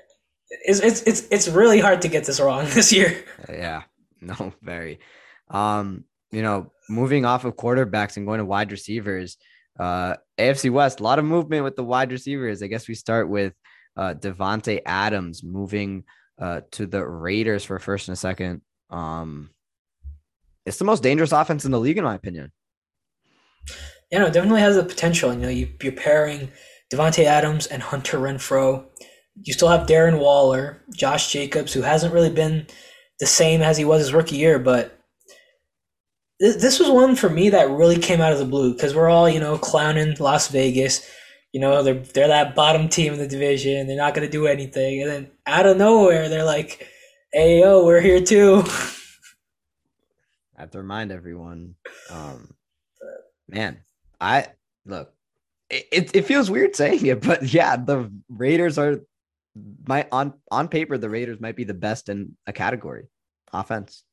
it's, 0.49 0.79
it's 0.79 1.01
it's 1.01 1.27
it's 1.31 1.47
really 1.47 1.79
hard 1.79 2.01
to 2.01 2.07
get 2.07 2.25
this 2.25 2.39
wrong 2.39 2.65
this 2.69 2.91
year. 2.91 3.23
Yeah, 3.49 3.83
no, 4.21 4.53
very. 4.61 4.99
Um, 5.49 6.03
you 6.31 6.41
know, 6.41 6.71
moving 6.89 7.25
off 7.25 7.45
of 7.45 7.55
quarterbacks 7.55 8.17
and 8.17 8.25
going 8.25 8.39
to 8.39 8.45
wide 8.45 8.71
receivers, 8.71 9.37
uh, 9.79 10.15
AFC 10.37 10.69
West, 10.69 10.99
a 10.99 11.03
lot 11.03 11.19
of 11.19 11.25
movement 11.25 11.63
with 11.63 11.75
the 11.75 11.83
wide 11.83 12.11
receivers. 12.11 12.61
I 12.61 12.67
guess 12.67 12.87
we 12.87 12.95
start 12.95 13.29
with 13.29 13.53
uh 13.95 14.13
Davante 14.13 14.81
Adams 14.85 15.43
moving 15.43 16.03
uh 16.39 16.61
to 16.71 16.85
the 16.85 17.05
Raiders 17.05 17.63
for 17.63 17.75
a 17.75 17.79
first 17.79 18.07
and 18.07 18.13
a 18.13 18.17
second. 18.17 18.61
Um, 18.89 19.49
it's 20.65 20.77
the 20.77 20.85
most 20.85 21.01
dangerous 21.01 21.31
offense 21.31 21.65
in 21.65 21.71
the 21.71 21.79
league, 21.79 21.97
in 21.97 22.03
my 22.03 22.15
opinion. 22.15 22.51
Yeah, 24.11 24.19
no, 24.19 24.25
definitely 24.29 24.61
has 24.61 24.75
the 24.75 24.83
potential. 24.83 25.33
You 25.33 25.39
know, 25.39 25.49
you, 25.49 25.69
you're 25.81 25.93
pairing 25.93 26.51
Davante 26.91 27.23
Adams 27.23 27.67
and 27.67 27.81
Hunter 27.81 28.19
Renfrow. 28.19 28.85
You 29.43 29.53
still 29.53 29.69
have 29.69 29.87
Darren 29.87 30.19
Waller, 30.19 30.81
Josh 30.93 31.31
Jacobs, 31.31 31.73
who 31.73 31.81
hasn't 31.81 32.13
really 32.13 32.29
been 32.29 32.67
the 33.19 33.25
same 33.25 33.61
as 33.61 33.77
he 33.77 33.85
was 33.85 34.01
his 34.01 34.13
rookie 34.13 34.37
year, 34.37 34.59
but 34.59 34.97
this, 36.39 36.57
this 36.57 36.79
was 36.79 36.89
one 36.89 37.15
for 37.15 37.29
me 37.29 37.49
that 37.49 37.69
really 37.69 37.97
came 37.97 38.21
out 38.21 38.33
of 38.33 38.39
the 38.39 38.45
blue 38.45 38.73
because 38.73 38.93
we're 38.93 39.09
all, 39.09 39.29
you 39.29 39.39
know, 39.39 39.57
clowning 39.57 40.15
Las 40.19 40.49
Vegas. 40.49 41.07
You 41.53 41.61
know, 41.61 41.81
they're 41.81 41.95
they're 41.95 42.27
that 42.27 42.55
bottom 42.55 42.89
team 42.89 43.13
in 43.13 43.19
the 43.19 43.27
division. 43.27 43.87
They're 43.87 43.97
not 43.97 44.13
going 44.13 44.27
to 44.27 44.31
do 44.31 44.47
anything, 44.47 45.01
and 45.01 45.09
then 45.09 45.31
out 45.45 45.65
of 45.65 45.77
nowhere, 45.77 46.29
they're 46.29 46.43
like, 46.43 46.87
"Hey, 47.31 47.61
yo, 47.61 47.85
we're 47.85 48.01
here 48.01 48.21
too." 48.21 48.63
I 50.55 50.61
have 50.61 50.71
to 50.71 50.79
remind 50.79 51.11
everyone. 51.11 51.75
Um, 52.11 52.53
man, 53.47 53.79
I 54.19 54.47
look. 54.85 55.13
It 55.69 56.11
it 56.13 56.25
feels 56.25 56.51
weird 56.51 56.75
saying 56.75 57.05
it, 57.05 57.21
but 57.21 57.51
yeah, 57.51 57.77
the 57.77 58.11
Raiders 58.29 58.77
are 58.77 59.01
my 59.87 60.07
on 60.11 60.33
on 60.51 60.67
paper. 60.67 60.97
The 60.97 61.09
Raiders 61.09 61.39
might 61.39 61.55
be 61.55 61.63
the 61.63 61.73
best 61.73 62.09
in 62.09 62.35
a 62.45 62.53
category, 62.53 63.09
offense. 63.53 64.03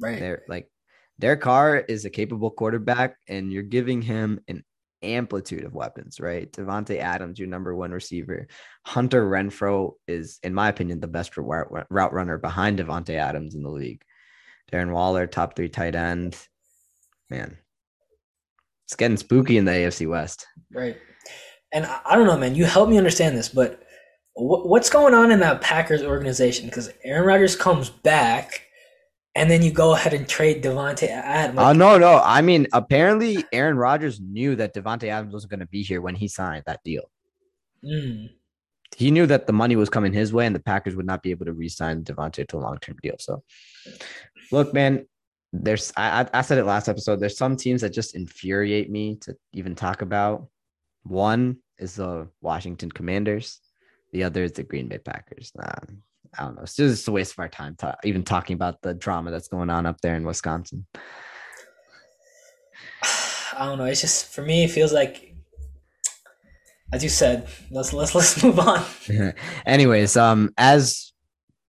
Right. 0.00 0.18
They're 0.18 0.42
like 0.48 0.70
their 1.18 1.36
Carr 1.36 1.78
is 1.78 2.04
a 2.04 2.10
capable 2.10 2.50
quarterback, 2.50 3.16
and 3.28 3.52
you're 3.52 3.62
giving 3.62 4.02
him 4.02 4.40
an 4.48 4.64
amplitude 5.02 5.64
of 5.64 5.74
weapons, 5.74 6.20
right? 6.20 6.50
Davante 6.52 6.98
Adams, 6.98 7.38
your 7.38 7.48
number 7.48 7.74
one 7.74 7.90
receiver. 7.90 8.46
Hunter 8.86 9.28
Renfrow 9.28 9.92
is, 10.06 10.38
in 10.42 10.54
my 10.54 10.68
opinion, 10.68 11.00
the 11.00 11.08
best 11.08 11.36
route 11.36 12.12
runner 12.12 12.38
behind 12.38 12.78
Davante 12.78 13.14
Adams 13.14 13.54
in 13.54 13.62
the 13.62 13.70
league. 13.70 14.02
Darren 14.72 14.92
Waller, 14.92 15.26
top 15.26 15.54
three 15.54 15.68
tight 15.68 15.94
end. 15.94 16.36
Man, 17.30 17.56
It's 18.86 18.96
getting 18.96 19.16
spooky 19.16 19.56
in 19.56 19.64
the 19.64 19.72
AFC 19.72 20.08
West. 20.08 20.46
Right. 20.72 20.96
And 21.72 21.86
I, 21.86 22.14
don't 22.14 22.26
know, 22.26 22.36
man. 22.36 22.54
You 22.54 22.64
help 22.66 22.88
me 22.88 22.98
understand 22.98 23.36
this, 23.36 23.48
but 23.48 23.82
what's 24.34 24.90
going 24.90 25.14
on 25.14 25.30
in 25.30 25.40
that 25.40 25.60
Packers 25.60 26.02
organization? 26.02 26.66
Because 26.66 26.90
Aaron 27.04 27.26
Rodgers 27.26 27.56
comes 27.56 27.90
back, 27.90 28.62
and 29.34 29.50
then 29.50 29.62
you 29.62 29.70
go 29.72 29.94
ahead 29.94 30.14
and 30.14 30.28
trade 30.28 30.62
Davante 30.62 31.08
Adams. 31.08 31.58
Oh 31.58 31.72
no, 31.72 31.98
no. 31.98 32.20
I 32.24 32.42
mean, 32.42 32.66
apparently 32.72 33.44
Aaron 33.52 33.76
Rodgers 33.76 34.20
knew 34.20 34.56
that 34.56 34.74
Davante 34.74 35.08
Adams 35.08 35.32
wasn't 35.32 35.50
going 35.50 35.60
to 35.60 35.66
be 35.66 35.82
here 35.82 36.00
when 36.00 36.14
he 36.14 36.28
signed 36.28 36.64
that 36.66 36.80
deal. 36.84 37.10
Mm, 37.84 38.30
He 38.96 39.10
knew 39.10 39.26
that 39.26 39.46
the 39.46 39.52
money 39.52 39.76
was 39.76 39.90
coming 39.90 40.12
his 40.12 40.32
way, 40.32 40.46
and 40.46 40.54
the 40.54 40.60
Packers 40.60 40.96
would 40.96 41.06
not 41.06 41.22
be 41.22 41.30
able 41.30 41.46
to 41.46 41.52
re-sign 41.52 42.04
Davante 42.04 42.46
to 42.48 42.56
a 42.56 42.60
long-term 42.60 42.96
deal. 43.02 43.16
So, 43.18 43.42
look, 44.50 44.72
man, 44.72 45.06
there's 45.52 45.92
I 45.96 46.28
I 46.32 46.42
said 46.42 46.58
it 46.58 46.64
last 46.64 46.88
episode. 46.88 47.20
There's 47.20 47.36
some 47.36 47.56
teams 47.56 47.80
that 47.82 47.92
just 47.92 48.14
infuriate 48.14 48.90
me 48.90 49.16
to 49.22 49.36
even 49.52 49.74
talk 49.74 50.02
about. 50.02 50.48
One 51.02 51.58
is 51.78 51.96
the 51.96 52.28
Washington 52.40 52.90
Commanders. 52.90 53.60
The 54.12 54.24
other 54.24 54.44
is 54.44 54.52
the 54.52 54.62
Green 54.62 54.88
Bay 54.88 54.98
Packers. 54.98 55.52
Nah, 55.54 55.72
I 56.38 56.44
don't 56.44 56.56
know. 56.56 56.62
It's 56.62 56.76
just 56.76 57.08
a 57.08 57.12
waste 57.12 57.32
of 57.32 57.38
our 57.38 57.48
time 57.48 57.76
to 57.76 57.96
even 58.04 58.22
talking 58.22 58.54
about 58.54 58.80
the 58.82 58.94
drama 58.94 59.30
that's 59.30 59.48
going 59.48 59.70
on 59.70 59.86
up 59.86 60.00
there 60.00 60.14
in 60.14 60.24
Wisconsin. 60.24 60.86
I 63.54 63.66
don't 63.66 63.78
know. 63.78 63.84
It's 63.84 64.00
just 64.00 64.32
for 64.32 64.42
me. 64.42 64.64
It 64.64 64.70
feels 64.70 64.92
like, 64.92 65.34
as 66.92 67.02
you 67.02 67.08
said, 67.08 67.48
let's 67.70 67.92
let's 67.92 68.14
let's 68.14 68.42
move 68.42 68.58
on. 68.58 68.84
Anyways, 69.66 70.16
um, 70.16 70.52
as 70.56 71.12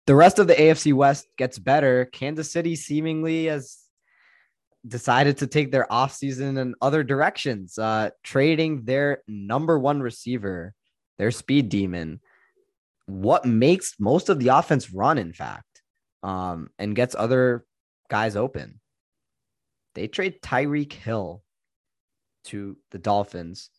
the 0.07 0.15
rest 0.15 0.39
of 0.39 0.49
the 0.49 0.55
AFC 0.55 0.93
West 0.93 1.27
gets 1.39 1.59
better, 1.59 2.07
Kansas 2.07 2.53
City 2.53 2.77
seemingly 2.77 3.47
has 3.47 3.79
decided 4.87 5.39
to 5.39 5.47
take 5.47 5.71
their 5.71 5.87
offseason 5.91 6.59
in 6.59 6.75
other 6.83 7.05
directions, 7.05 7.79
uh, 7.79 8.11
trading 8.25 8.85
their 8.85 9.23
number 9.29 9.79
one 9.79 10.01
receiver, 10.01 10.75
their 11.19 11.31
speed 11.31 11.69
demon, 11.69 12.21
what 13.07 13.45
makes 13.45 13.95
most 13.99 14.29
of 14.29 14.39
the 14.39 14.49
offense 14.49 14.93
run, 14.93 15.19
in 15.19 15.33
fact, 15.33 15.83
um, 16.23 16.71
and 16.79 16.97
gets 16.97 17.15
other 17.19 17.65
guys 18.09 18.37
open. 18.37 18.81
They 19.95 20.09
trade 20.09 20.41
Tyreek 20.43 20.93
Hill 20.93 21.43
to 22.45 22.77
the 22.91 22.99
Dolphins. 22.99 23.71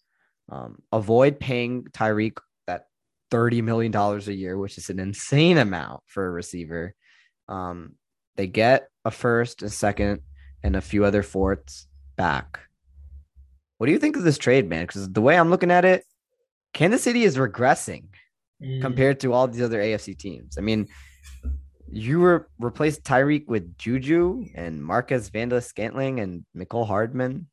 Um, 0.49 0.81
avoid 0.91 1.39
paying 1.39 1.85
Tyreek 1.85 2.37
that 2.67 2.87
$30 3.31 3.63
million 3.63 3.95
a 3.95 4.19
year, 4.31 4.57
which 4.57 4.77
is 4.77 4.89
an 4.89 4.99
insane 4.99 5.57
amount 5.57 6.01
for 6.05 6.25
a 6.25 6.31
receiver. 6.31 6.93
Um, 7.47 7.93
they 8.35 8.47
get 8.47 8.89
a 9.05 9.11
first, 9.11 9.63
a 9.63 9.69
second, 9.69 10.21
and 10.63 10.75
a 10.75 10.81
few 10.81 11.05
other 11.05 11.23
fourths 11.23 11.87
back. 12.15 12.59
What 13.77 13.87
do 13.87 13.93
you 13.93 13.99
think 13.99 14.15
of 14.15 14.23
this 14.23 14.37
trade, 14.37 14.69
man? 14.69 14.85
Because 14.85 15.11
the 15.11 15.21
way 15.21 15.37
I'm 15.37 15.49
looking 15.49 15.71
at 15.71 15.85
it, 15.85 16.05
Kansas 16.73 17.03
City 17.03 17.23
is 17.23 17.37
regressing 17.37 18.05
Mm, 18.61 18.81
compared 18.81 19.19
to 19.21 19.33
all 19.33 19.47
these 19.47 19.61
other 19.61 19.79
AFC 19.79 20.17
teams. 20.17 20.57
I 20.57 20.61
mean, 20.61 20.87
you 21.91 22.19
were 22.19 22.49
replaced 22.59 23.03
Tyreek 23.03 23.47
with 23.47 23.77
Juju 23.77 24.45
and 24.55 24.83
Marquez 24.83 25.29
Valdes-Scantling 25.29 26.19
and 26.19 26.45
Mecole 26.55 26.87
Hardman. 26.87 27.47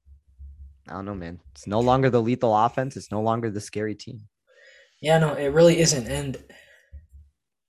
I 0.88 0.95
don't 0.95 1.04
know, 1.04 1.14
man. 1.14 1.40
It's 1.52 1.66
no 1.66 1.80
longer 1.80 2.11
the 2.11 2.23
lethal 2.23 2.57
offense. 2.57 2.97
It's 2.97 3.11
no 3.11 3.21
longer 3.21 3.50
the 3.50 3.61
scary 3.61 3.95
team. 3.95 4.21
Yeah, 5.00 5.19
no, 5.19 5.35
it 5.35 5.49
really 5.49 5.78
isn't. 5.78 6.07
And 6.07 6.37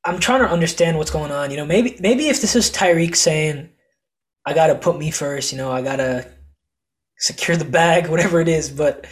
I'm 0.03 0.19
trying 0.19 0.41
to 0.41 0.49
understand 0.49 0.97
what's 0.97 1.11
going 1.11 1.31
on. 1.31 1.51
You 1.51 1.57
know, 1.57 1.65
maybe 1.65 1.95
maybe 1.99 2.27
if 2.29 2.41
this 2.41 2.55
is 2.55 2.71
Tyreek 2.71 3.15
saying, 3.15 3.69
"I 4.45 4.53
gotta 4.53 4.75
put 4.75 4.97
me 4.97 5.11
first, 5.11 5.51
you 5.51 5.57
know, 5.57 5.71
I 5.71 5.81
gotta 5.81 6.31
secure 7.17 7.55
the 7.55 7.65
bag, 7.65 8.07
whatever 8.09 8.41
it 8.41 8.47
is. 8.47 8.69
But 8.69 9.05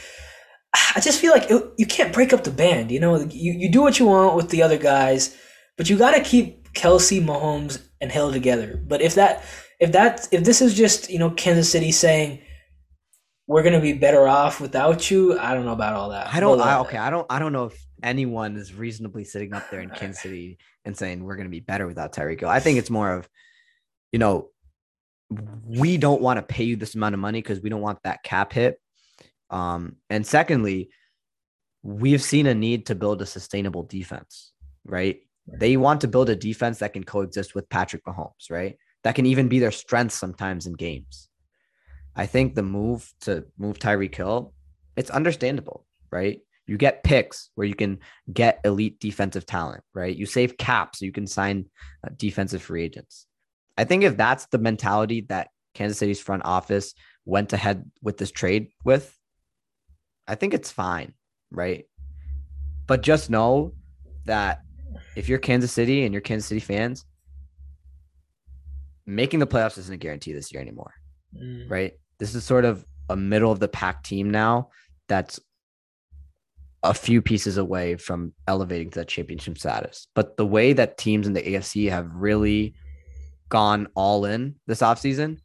I 0.96 1.00
just 1.00 1.20
feel 1.20 1.32
like 1.32 1.50
it, 1.50 1.64
you 1.78 1.86
can't 1.86 2.14
break 2.14 2.34
up 2.34 2.44
the 2.44 2.52
band. 2.52 2.92
You 2.92 3.00
know, 3.00 3.18
you, 3.18 3.54
you 3.54 3.72
do 3.72 3.82
what 3.82 4.00
you 4.00 4.06
want 4.06 4.36
with 4.36 4.50
the 4.50 4.62
other 4.62 4.78
guys, 4.78 5.36
but 5.78 5.90
you 5.90 5.98
gotta 5.98 6.22
keep 6.22 6.74
Kelce, 6.74 7.24
Mahomes, 7.24 7.82
and 8.02 8.12
Hill 8.12 8.32
together. 8.32 8.82
But 8.88 9.02
if 9.02 9.16
that 9.16 9.44
if 9.80 9.92
that 9.94 10.28
if 10.32 10.44
this 10.44 10.62
is 10.62 10.76
just 10.76 11.10
you 11.10 11.20
know 11.20 11.32
Kansas 11.32 11.72
City 11.72 11.92
saying 11.92 12.42
we're 13.48 13.64
gonna 13.64 13.80
be 13.80 13.94
better 13.94 14.28
off 14.28 14.62
without 14.62 15.10
you, 15.10 15.40
I 15.40 15.54
don't 15.54 15.66
know 15.66 15.74
about 15.74 15.96
all 15.96 16.10
that. 16.10 16.34
I 16.34 16.40
don't. 16.40 16.60
I, 16.60 16.74
uh, 16.74 16.82
okay, 16.82 16.98
I 16.98 17.10
don't. 17.10 17.26
I 17.30 17.40
don't 17.40 17.54
know 17.54 17.66
if 17.66 17.86
anyone 18.04 18.56
is 18.56 18.74
reasonably 18.74 19.24
sitting 19.24 19.54
up 19.54 19.70
there 19.70 19.82
in 19.82 19.90
Kansas 19.90 20.22
City 20.22 20.58
and 20.86 20.98
saying 20.98 21.24
we're 21.24 21.36
going 21.36 21.48
to 21.48 21.52
be 21.52 21.60
better 21.60 21.88
without 21.88 22.14
Tyreek 22.14 22.40
Hill. 22.40 22.50
I 22.50 22.60
think 22.60 22.80
it's 22.80 22.90
more 22.90 23.12
of, 23.12 23.28
you 24.12 24.20
know, 24.20 24.50
we 25.66 25.98
don't 25.98 26.22
want 26.22 26.38
to 26.38 26.42
pay 26.42 26.64
you 26.64 26.76
this 26.76 26.96
amount 26.96 27.14
of 27.14 27.20
money 27.20 27.42
because 27.42 27.62
we 27.62 27.70
don't 27.70 27.82
want 27.82 28.00
that 28.04 28.24
cap 28.24 28.54
hit. 28.54 28.80
Um, 29.50 29.98
and 30.10 30.26
secondly, 30.26 30.90
we've 31.84 32.22
seen 32.22 32.48
a 32.48 32.54
need 32.54 32.88
to 32.88 32.96
build 32.96 33.22
a 33.22 33.26
sustainable 33.26 33.84
defense, 33.84 34.52
right? 34.86 35.22
They 35.48 35.78
want 35.78 36.02
to 36.02 36.08
build 36.08 36.30
a 36.30 36.36
defense 36.36 36.80
that 36.80 36.94
can 36.94 37.04
coexist 37.04 37.56
with 37.56 37.70
Patrick 37.70 38.06
Mahomes, 38.06 38.52
right? 38.52 38.78
That 39.04 39.16
can 39.16 39.26
even 39.26 39.48
be 39.48 39.60
their 39.60 39.72
strength 39.72 40.14
sometimes 40.14 40.68
in 40.68 40.74
games. 40.74 41.30
I 42.16 42.26
think 42.26 42.54
the 42.54 42.64
move 42.64 43.12
to 43.22 43.46
move 43.58 43.80
Tyreek 43.80 44.14
Hill, 44.14 44.54
it's 44.96 45.10
understandable, 45.10 45.86
right? 46.12 46.42
You 46.68 46.78
get 46.78 47.04
picks 47.04 47.50
where 47.56 47.66
you 47.66 47.76
can 47.76 48.00
get 48.32 48.60
elite 48.64 49.00
defensive 49.00 49.46
talent, 49.46 49.84
right? 49.94 50.16
You 50.16 50.26
save 50.26 50.58
cap 50.58 50.96
so 50.96 51.06
you 51.06 51.12
can 51.12 51.26
sign 51.26 51.66
uh, 52.06 52.10
defensive 52.16 52.62
free 52.62 52.84
agents. 52.84 53.26
I 53.78 53.86
think 53.86 54.04
if 54.04 54.18
that's 54.18 54.46
the 54.48 54.58
mentality 54.58 55.22
that 55.30 55.50
Kansas 55.74 55.98
City's 55.98 56.20
front 56.20 56.44
office 56.46 56.94
went 57.26 57.54
ahead 57.54 57.90
with 58.04 58.18
this 58.18 58.32
trade 58.32 58.68
with, 58.84 59.18
I 60.30 60.36
think 60.36 60.54
it's 60.54 60.72
fine, 60.72 61.14
right? 61.52 61.86
But 62.88 63.02
just 63.02 63.30
know 63.30 63.74
that 64.26 64.62
if 65.16 65.28
you're 65.28 65.40
Kansas 65.40 65.72
City 65.72 66.06
and 66.06 66.14
you're 66.14 66.22
Kansas 66.22 66.48
City 66.48 66.62
fans, 66.62 67.06
making 69.06 69.40
the 69.40 69.48
playoffs 69.48 69.78
isn't 69.78 69.94
a 69.94 69.98
guarantee 69.98 70.34
this 70.34 70.52
year 70.54 70.62
anymore 70.62 70.94
mm. 71.36 71.70
right? 71.70 71.94
This 72.20 72.36
is 72.36 72.44
sort 72.44 72.66
of 72.66 72.86
a 73.10 73.16
middle 73.16 73.52
of 73.52 73.60
the 73.60 73.68
pack 73.68 74.04
team 74.04 74.30
now 74.30 74.70
that's 75.08 75.40
a 76.84 76.94
few 76.94 77.22
pieces 77.22 77.58
away 77.58 77.96
from 77.96 78.34
elevating 78.48 78.90
to 78.92 79.00
that 79.00 79.08
championship 79.08 79.58
status. 79.58 80.08
But 80.16 80.38
the 80.38 80.46
way 80.46 80.74
that 80.74 80.98
teams 80.98 81.28
in 81.28 81.34
the 81.34 81.42
AFC 81.42 81.90
have 81.90 82.10
really 82.14 82.76
gone 83.50 83.88
all 83.96 84.26
in 84.26 84.56
this 84.68 84.80
offseason, 84.80 85.40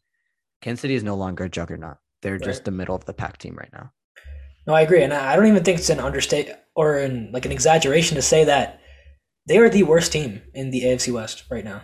Kansas 0.60 0.82
City 0.82 0.94
is 0.94 1.02
no 1.02 1.16
longer 1.16 1.44
a 1.44 1.48
juggernaut. 1.48 1.96
They're 2.22 2.38
just 2.38 2.60
Right. 2.60 2.64
the 2.66 2.70
middle 2.70 2.94
of 2.94 3.04
the 3.04 3.14
pack 3.14 3.38
team 3.38 3.56
right 3.56 3.72
now. 3.72 3.90
No, 4.66 4.74
I 4.74 4.82
agree, 4.82 5.02
and 5.02 5.12
I 5.12 5.36
don't 5.36 5.46
even 5.46 5.62
think 5.62 5.78
it's 5.78 5.90
an 5.90 6.00
understate 6.00 6.50
or 6.74 6.98
in 6.98 7.30
like 7.32 7.46
an 7.46 7.52
exaggeration 7.52 8.16
to 8.16 8.22
say 8.22 8.44
that 8.44 8.80
they 9.46 9.58
are 9.58 9.68
the 9.68 9.82
worst 9.82 10.12
team 10.12 10.42
in 10.54 10.70
the 10.70 10.82
AFC 10.82 11.12
West 11.12 11.44
right 11.50 11.64
now, 11.64 11.82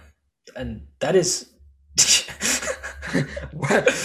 and 0.56 0.86
that 1.00 1.14
is 1.14 1.50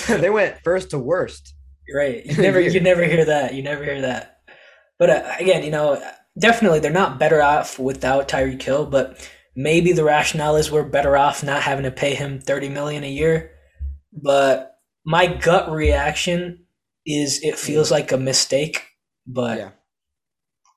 they 0.08 0.30
went 0.30 0.60
first 0.64 0.90
to 0.92 1.00
worst. 1.00 1.54
right. 1.94 2.26
You 2.30 2.38
never, 2.38 2.60
you 2.60 2.80
never 2.80 3.06
hear 3.06 3.26
that. 3.26 3.54
You 3.54 3.64
never 3.64 3.84
hear 3.84 4.02
that. 4.02 4.40
But 4.98 5.10
uh, 5.10 5.34
again, 5.40 5.64
you 5.64 5.72
know, 5.72 6.02
definitely 6.40 6.80
they're 6.80 6.92
not 6.92 7.20
better 7.20 7.42
off 7.42 7.80
without 7.80 8.28
Tyreek 8.28 8.62
Hill, 8.62 8.86
but 8.86 9.30
maybe 9.56 9.92
the 9.92 10.04
rationale 10.04 10.56
is 10.56 10.72
we're 10.72 10.84
better 10.84 11.18
off 11.18 11.44
not 11.44 11.62
having 11.62 11.84
to 11.84 11.92
pay 11.92 12.16
him 12.16 12.40
thirty 12.40 12.70
million 12.70 13.04
a 13.04 13.10
year. 13.10 13.52
But 14.14 14.78
my 15.06 15.28
gut 15.28 15.72
reaction 15.72 16.65
is 17.06 17.40
it 17.44 17.58
feels 17.58 17.92
like 17.92 18.12
a 18.12 18.18
mistake, 18.18 18.84
but 19.28 19.58
Yeah. 19.58 19.72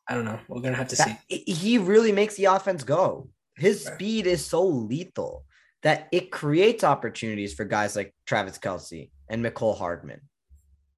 I 0.06 0.14
don't 0.14 0.24
know. 0.24 0.40
We're 0.48 0.62
gonna 0.62 0.76
have 0.76 0.88
to 0.88 0.96
see. 0.96 1.16
He 1.28 1.76
really 1.78 2.12
makes 2.12 2.36
the 2.36 2.46
offense 2.46 2.82
go. 2.82 3.28
His 3.56 3.84
Right. 3.84 3.94
speed 3.94 4.26
is 4.26 4.44
so 4.44 4.66
lethal 4.66 5.44
that 5.82 6.08
it 6.12 6.30
creates 6.30 6.82
opportunities 6.82 7.52
for 7.54 7.64
guys 7.64 7.94
like 7.94 8.14
Travis 8.26 8.58
Kelce 8.58 9.10
and 9.28 9.44
Mecole 9.44 9.76
Hardman. 9.76 10.22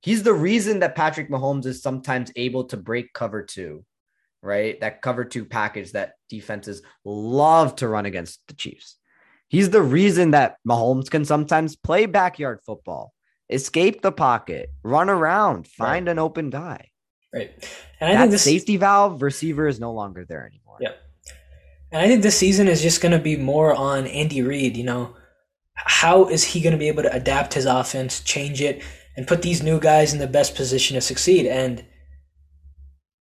He's 0.01 0.23
the 0.23 0.33
reason 0.33 0.79
that 0.79 0.95
Patrick 0.95 1.29
Mahomes 1.29 1.67
is 1.67 1.83
sometimes 1.83 2.31
able 2.37 2.65
to 2.65 2.77
break 2.77 3.13
cover 3.13 3.43
two, 3.43 3.85
right? 4.43 4.81
That 4.81 5.03
cover 5.03 5.25
two 5.25 5.45
package 5.45 5.93
that 5.93 6.15
defenses 6.29 6.81
love 7.05 7.77
to 7.77 7.89
run 7.89 8.07
against 8.07 8.47
the 8.47 8.55
Chiefs. 8.55 8.97
He's 9.49 9.71
the 9.71 9.83
reason 9.83 10.31
that 10.31 10.57
Mahomes 10.67 11.11
can 11.11 11.25
sometimes 11.25 11.75
play 11.77 12.07
backyard 12.07 12.61
football, 12.65 13.13
escape 13.51 14.03
the 14.03 14.13
pocket, 14.13 14.71
run 14.83 15.11
around, 15.11 15.67
find 15.67 16.09
an 16.09 16.19
open 16.19 16.51
guy. 16.51 16.91
Right. 17.33 17.51
And 18.01 18.11
I 18.11 18.15
that 18.15 18.21
think 18.21 18.31
this 18.33 18.45
safety 18.45 18.77
valve 18.77 19.23
receiver 19.23 19.69
is 19.69 19.79
no 19.79 19.93
longer 19.93 20.25
there 20.25 20.47
anymore. 20.47 20.79
Yeah. 20.81 20.93
And 21.93 22.01
I 22.01 22.09
think 22.09 22.23
this 22.23 22.37
season 22.37 22.69
is 22.69 22.83
just 22.83 23.01
going 23.01 23.13
to 23.13 23.19
be 23.19 23.37
more 23.37 23.75
on 23.75 24.07
Andy 24.07 24.43
Reid. 24.43 24.77
You 24.77 24.85
know, 24.85 25.17
how 25.75 26.29
is 26.29 26.45
he 26.45 26.61
going 26.61 26.73
to 26.73 26.79
be 26.79 26.89
able 26.89 27.03
to 27.03 27.13
adapt 27.13 27.55
his 27.55 27.67
offense, 27.67 28.21
change 28.21 28.61
it, 28.61 28.83
and 29.17 29.27
put 29.27 29.43
these 29.43 29.63
new 29.63 29.81
guys 29.81 30.13
in 30.13 30.19
the 30.19 30.27
best 30.27 30.55
position 30.55 30.95
to 30.95 31.01
succeed? 31.01 31.47
And 31.47 31.85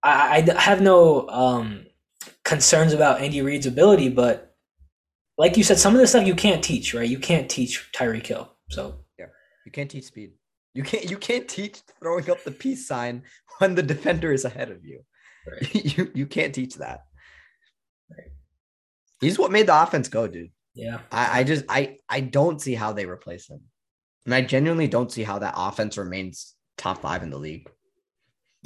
I, 0.04 0.46
I 0.56 0.62
have 0.62 0.82
no 0.82 1.28
um, 1.30 1.86
concerns 2.44 2.94
about 2.94 3.22
Andy 3.22 3.42
Reid's 3.42 3.66
ability, 3.66 4.10
but 4.10 4.56
like 5.38 5.56
you 5.56 5.64
said, 5.64 5.78
some 5.78 5.94
of 5.94 6.02
the 6.02 6.08
stuff 6.08 6.28
you 6.28 6.36
can't 6.36 6.64
teach, 6.64 6.94
right? 6.94 7.10
You 7.10 7.20
can't 7.20 7.50
teach 7.50 7.90
Tyreek 7.94 8.28
Hill. 8.28 8.52
So 8.70 8.96
You 9.70 9.72
can't 9.72 9.92
teach 9.92 10.06
speed. 10.06 10.32
You 10.74 10.82
can't 10.82 11.12
you 11.12 11.16
can't 11.16 11.48
teach 11.48 11.84
throwing 12.00 12.28
up 12.32 12.44
the 12.44 12.50
peace 12.50 12.88
sign 12.88 13.22
when 13.60 13.76
the 13.76 13.84
defender 13.84 14.32
is 14.32 14.46
ahead 14.46 14.72
of 14.72 14.84
you. 14.84 15.02
Right. 15.46 15.76
you 15.98 16.12
you 16.16 16.26
can't 16.26 16.56
teach 16.56 16.74
that. 16.78 17.02
Right. 18.10 18.32
He's 19.22 19.38
what 19.38 19.52
made 19.52 19.68
the 19.68 19.80
offense 19.80 20.08
go, 20.10 20.28
dude. 20.28 20.50
Yeah. 20.74 21.02
I, 21.12 21.42
I 21.42 21.44
just 21.44 21.66
I 21.70 21.98
I 22.10 22.22
don't 22.22 22.60
see 22.60 22.74
how 22.74 22.94
they 22.94 23.06
replace 23.06 23.48
him. 23.48 23.62
And 24.26 24.34
I 24.34 24.42
genuinely 24.42 24.88
don't 24.88 25.12
see 25.12 25.22
how 25.22 25.38
that 25.38 25.54
offense 25.56 26.00
remains 26.00 26.56
top 26.76 27.04
five 27.04 27.22
in 27.22 27.30
the 27.30 27.38
league. 27.38 27.70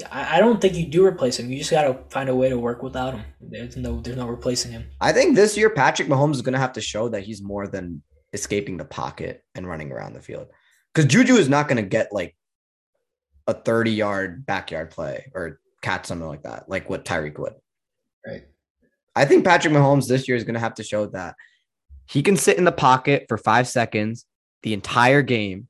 I, 0.10 0.38
I 0.38 0.40
don't 0.40 0.62
think 0.62 0.76
you 0.76 0.88
do 0.88 1.06
replace 1.06 1.38
him. 1.38 1.52
You 1.52 1.58
just 1.58 1.72
got 1.72 1.84
to 1.84 2.00
find 2.12 2.30
a 2.30 2.36
way 2.36 2.48
to 2.48 2.58
work 2.58 2.82
without 2.82 3.14
him. 3.14 3.26
There's 3.42 3.76
no, 3.76 4.00
there's 4.00 4.18
no 4.18 4.28
replacing 4.28 4.72
him. 4.72 4.86
I 5.02 5.12
think 5.12 5.36
this 5.36 5.58
year 5.58 5.70
Patrick 5.70 6.08
Mahomes 6.08 6.36
is 6.36 6.42
going 6.42 6.54
to 6.54 6.60
have 6.60 6.74
to 6.74 6.82
show 6.82 7.10
that 7.10 7.24
he's 7.24 7.44
more 7.44 7.68
than 7.68 8.02
escaping 8.32 8.78
the 8.78 8.86
pocket 8.86 9.44
and 9.54 9.68
running 9.68 9.92
around 9.92 10.14
the 10.14 10.22
field. 10.22 10.48
Because 10.94 11.10
Juju 11.10 11.36
is 11.36 11.50
not 11.50 11.68
going 11.68 11.78
to 11.78 11.90
get 11.90 12.14
like 12.14 12.36
a 13.48 13.54
30 13.54 13.92
yard 13.92 14.46
backyard 14.46 14.92
play 14.92 15.32
or 15.34 15.60
catch 15.82 16.06
something 16.06 16.28
like 16.28 16.44
that, 16.44 16.70
like 16.70 16.90
what 16.90 17.06
Tyreek 17.06 17.40
would. 17.40 17.54
Right. 18.26 18.44
I 19.16 19.26
think 19.26 19.46
Patrick 19.46 19.74
Mahomes 19.74 20.08
this 20.08 20.28
year 20.28 20.38
is 20.38 20.44
going 20.44 20.54
to 20.56 20.60
have 20.60 20.76
to 20.76 20.84
show 20.84 21.08
that 21.08 21.36
he 22.10 22.22
can 22.22 22.38
sit 22.38 22.58
in 22.58 22.64
the 22.64 22.72
pocket 22.72 23.26
for 23.28 23.38
five 23.38 23.68
seconds 23.68 24.26
the 24.62 24.74
entire 24.74 25.22
game 25.22 25.68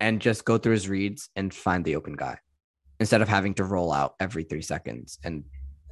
and 0.00 0.20
just 0.20 0.44
go 0.44 0.58
through 0.58 0.72
his 0.72 0.88
reads 0.88 1.28
and 1.36 1.52
find 1.52 1.84
the 1.84 1.96
open 1.96 2.14
guy 2.14 2.38
instead 2.98 3.22
of 3.22 3.28
having 3.28 3.54
to 3.54 3.64
roll 3.64 3.92
out 3.92 4.14
every 4.18 4.44
three 4.44 4.62
seconds 4.62 5.18
and 5.24 5.44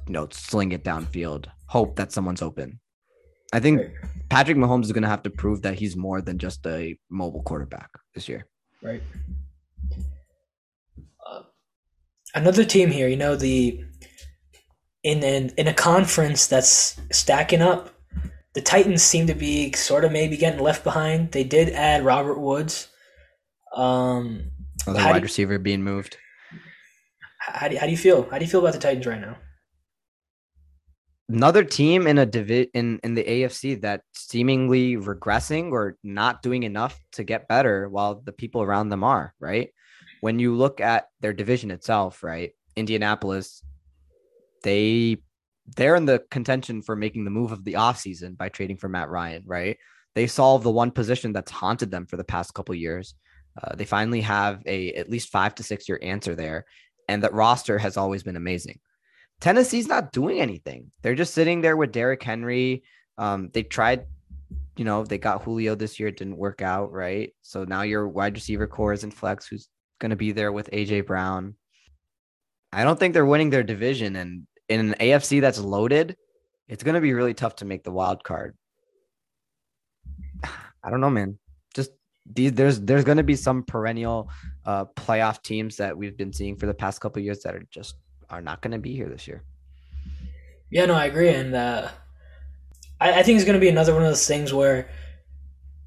you 0.07 0.13
know 0.13 0.27
sling 0.31 0.71
it 0.71 0.83
downfield, 0.83 1.45
hope 1.67 1.95
that 1.95 2.11
someone's 2.11 2.41
open. 2.41 2.79
I 3.53 3.59
think 3.59 3.81
Patrick 4.29 4.57
Mahomes 4.57 4.83
is 4.83 4.91
going 4.91 5.03
to 5.03 5.09
have 5.09 5.23
to 5.23 5.29
prove 5.29 5.63
that 5.63 5.75
he's 5.75 5.95
more 5.95 6.21
than 6.21 6.37
just 6.37 6.65
a 6.67 6.97
mobile 7.09 7.41
quarterback 7.43 7.89
this 8.13 8.27
year. 8.27 8.45
Right. 8.81 9.01
Uh, 11.25 11.41
another 12.33 12.63
team 12.63 12.91
here, 12.91 13.07
you 13.07 13.17
know, 13.17 13.35
the 13.35 13.83
in 15.03 15.23
an, 15.23 15.51
in 15.57 15.67
a 15.67 15.73
conference 15.73 16.47
that's 16.47 16.99
stacking 17.11 17.61
up, 17.61 17.89
the 18.53 18.61
Titans 18.61 19.01
seem 19.03 19.27
to 19.27 19.35
be 19.35 19.71
sort 19.73 20.03
of 20.03 20.11
maybe 20.11 20.37
getting 20.37 20.59
left 20.59 20.83
behind. 20.83 21.31
They 21.31 21.43
did 21.43 21.69
add 21.69 22.03
Robert 22.03 22.39
Woods. 22.39 22.89
Um, 23.75 24.51
Another 24.85 24.99
How 24.99 25.07
do 25.07 25.13
wide 25.13 25.23
receiver 25.23 25.59
being 25.59 25.83
moved. 25.83 26.17
how 27.39 27.67
do, 27.67 27.77
how 27.77 27.85
do 27.85 27.91
you 27.91 27.97
feel? 27.97 28.29
How 28.29 28.37
do 28.37 28.45
you 28.45 28.51
feel 28.51 28.61
about 28.61 28.73
the 28.73 28.79
Titans 28.79 29.05
right 29.05 29.19
now? 29.19 29.37
Another 31.29 31.63
team 31.63 32.07
in 32.07 32.17
a 32.17 32.25
divi- 32.25 32.71
in 32.73 32.99
in 33.03 33.13
the 33.13 33.23
AFC 33.23 33.79
that 33.81 34.01
seemingly 34.13 34.97
regressing 34.97 35.71
or 35.71 35.95
not 36.03 36.41
doing 36.41 36.63
enough 36.63 36.99
to 37.11 37.23
get 37.23 37.47
better 37.47 37.87
while 37.87 38.15
the 38.15 38.31
people 38.31 38.63
around 38.63 38.89
them 38.89 39.03
are, 39.03 39.35
right? 39.39 39.69
When 40.21 40.39
you 40.39 40.55
look 40.55 40.81
at 40.81 41.07
their 41.21 41.33
division 41.33 41.69
itself, 41.69 42.23
right? 42.23 42.53
Indianapolis, 42.75 43.61
they 44.63 45.17
they're 45.77 45.95
in 45.95 46.05
the 46.05 46.23
contention 46.31 46.81
for 46.81 46.95
making 46.95 47.25
the 47.25 47.31
move 47.31 47.51
of 47.51 47.63
the 47.63 47.73
offseason 47.73 48.35
by 48.35 48.49
trading 48.49 48.77
for 48.77 48.89
Matt 48.89 49.09
Ryan, 49.09 49.43
right? 49.45 49.77
They 50.15 50.25
solved 50.25 50.63
the 50.63 50.71
one 50.71 50.89
position 50.89 51.31
that's 51.31 51.51
haunted 51.51 51.91
them 51.91 52.07
for 52.07 52.17
the 52.17 52.23
past 52.23 52.55
couple 52.55 52.73
years. 52.73 53.13
Uh, 53.61 53.75
they 53.75 53.85
finally 53.85 54.21
have 54.21 54.63
a 54.65 54.93
at 54.93 55.11
least 55.11 55.29
five 55.29 55.53
to 55.55 55.63
six 55.63 55.87
year 55.87 55.99
answer 56.01 56.33
there, 56.33 56.65
and 57.07 57.21
that 57.21 57.33
roster 57.33 57.77
has 57.77 57.97
always 57.97 58.23
been 58.23 58.35
amazing. 58.35 58.79
Tennessee's 59.39 59.87
not 59.87 60.11
doing 60.11 60.41
anything. 60.41 60.91
They're 61.01 61.15
just 61.15 61.33
sitting 61.33 61.61
there 61.61 61.77
with 61.77 61.91
Derrick 61.91 62.21
Henry. 62.21 62.83
Um, 63.17 63.49
they 63.53 63.63
tried, 63.63 64.05
you 64.75 64.85
know, 64.85 65.03
they 65.03 65.17
got 65.17 65.43
Julio 65.43 65.75
this 65.75 65.99
year. 65.99 66.09
It 66.09 66.17
didn't 66.17 66.37
work 66.37 66.61
out, 66.61 66.91
right? 66.91 67.33
So 67.41 67.63
now 67.63 67.83
your 67.83 68.07
wide 68.07 68.35
receiver 68.35 68.67
core 68.67 68.93
is 68.93 69.03
in 69.03 69.11
flex, 69.11 69.47
who's 69.47 69.69
going 69.99 70.09
to 70.09 70.15
be 70.15 70.31
there 70.31 70.51
with 70.51 70.69
AJ 70.71 71.05
Brown. 71.05 71.55
I 72.71 72.83
don't 72.83 72.99
think 72.99 73.13
they're 73.13 73.25
winning 73.25 73.49
their 73.49 73.63
division, 73.63 74.15
and 74.15 74.45
in 74.67 74.79
an 74.79 74.95
AFC 74.99 75.41
that's 75.41 75.59
loaded, 75.59 76.15
it's 76.67 76.83
going 76.83 76.95
to 76.95 77.01
be 77.01 77.13
really 77.13 77.33
tough 77.33 77.55
to 77.57 77.65
make 77.65 77.83
the 77.83 77.91
wild 77.91 78.23
card. 78.23 78.55
I 80.83 80.89
don't 80.89 81.01
know, 81.01 81.09
man. 81.09 81.39
Just 81.73 81.91
these, 82.31 82.53
there's 82.53 82.79
there's 82.79 83.03
going 83.03 83.17
to 83.17 83.23
be 83.23 83.35
some 83.35 83.63
perennial 83.63 84.29
uh, 84.65 84.85
playoff 84.95 85.41
teams 85.41 85.77
that 85.77 85.97
we've 85.97 86.15
been 86.15 86.31
seeing 86.31 86.55
for 86.55 86.67
the 86.67 86.73
past 86.73 87.01
couple 87.01 87.21
years 87.21 87.41
that 87.41 87.55
are 87.55 87.65
just 87.71 87.95
are 88.29 88.41
not 88.41 88.61
going 88.61 88.71
to 88.71 88.79
be 88.79 88.95
here 88.95 89.09
this 89.09 89.27
year. 89.27 89.43
Yeah, 90.71 90.85
no, 90.85 90.93
I 90.93 91.05
agree, 91.05 91.29
and 91.29 91.55
uh, 91.55 91.89
I, 92.99 93.19
I 93.19 93.23
think 93.23 93.37
it's 93.37 93.45
going 93.45 93.59
to 93.59 93.65
be 93.65 93.69
another 93.69 93.93
one 93.93 94.03
of 94.03 94.09
those 94.09 94.27
things 94.27 94.53
where 94.53 94.89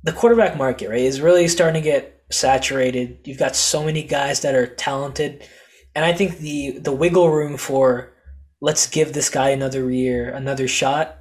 the 0.03 0.13
quarterback 0.13 0.57
market, 0.57 0.89
right, 0.89 0.99
is 0.99 1.21
really 1.21 1.47
starting 1.49 1.81
to 1.83 1.89
get 1.89 2.25
saturated. 2.31 3.19
You've 3.25 3.39
got 3.39 3.55
so 3.55 3.85
many 3.85 4.03
guys 4.03 4.41
that 4.41 4.55
are 4.55 4.67
talented, 4.67 5.47
and 5.95 6.05
I 6.05 6.13
think 6.13 6.39
the 6.39 6.79
the 6.79 6.93
wiggle 6.93 7.31
room 7.31 7.57
for 7.57 8.13
let's 8.61 8.87
give 8.87 9.13
this 9.13 9.31
guy 9.31 9.51
another 9.51 9.91
year, 9.91 10.31
another 10.31 10.67
shot, 10.67 11.19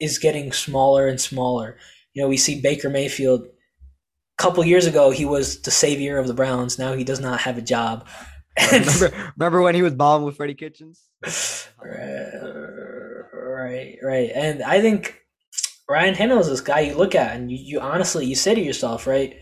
is 0.00 0.18
getting 0.18 0.52
smaller 0.52 1.06
and 1.06 1.20
smaller. 1.20 1.76
You 2.12 2.22
know, 2.22 2.28
we 2.28 2.36
see 2.36 2.60
Baker 2.60 2.90
Mayfield. 2.90 3.46
A 4.36 4.42
couple 4.42 4.64
years 4.64 4.86
ago, 4.86 5.10
he 5.10 5.24
was 5.24 5.62
the 5.62 5.70
savior 5.70 6.18
of 6.18 6.26
the 6.26 6.34
Browns. 6.34 6.76
Now 6.78 6.94
he 6.94 7.04
does 7.04 7.20
not 7.20 7.42
have 7.42 7.56
a 7.56 7.62
job. 7.62 8.06
Remember, 8.72 9.32
remember 9.36 9.62
when 9.62 9.74
he 9.74 9.82
was 9.82 9.94
balling 9.94 10.24
with 10.24 10.36
Freddie 10.36 10.54
Kitchens? 10.54 11.02
right, 11.82 13.96
right. 14.02 14.30
And 14.34 14.62
I 14.62 14.80
think 14.80 15.20
Ryan 15.88 16.14
Tannehill 16.14 16.40
is 16.40 16.48
this 16.48 16.60
guy 16.60 16.80
you 16.80 16.94
look 16.94 17.14
at 17.14 17.36
and 17.36 17.50
you, 17.50 17.58
you 17.60 17.80
honestly 17.80 18.26
you 18.26 18.34
say 18.34 18.54
to 18.54 18.60
yourself, 18.60 19.06
right, 19.06 19.36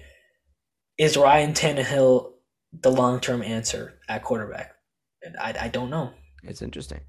is 0.98 1.16
Ryan 1.16 1.52
Tannehill 1.52 2.32
the 2.80 2.90
long 2.90 3.20
term 3.20 3.42
answer 3.42 3.98
at 4.08 4.22
quarterback? 4.22 4.74
And 5.22 5.36
I, 5.36 5.54
I 5.62 5.68
don't 5.68 5.90
know. 5.90 6.12
It's 6.42 6.62
interesting. 6.62 7.00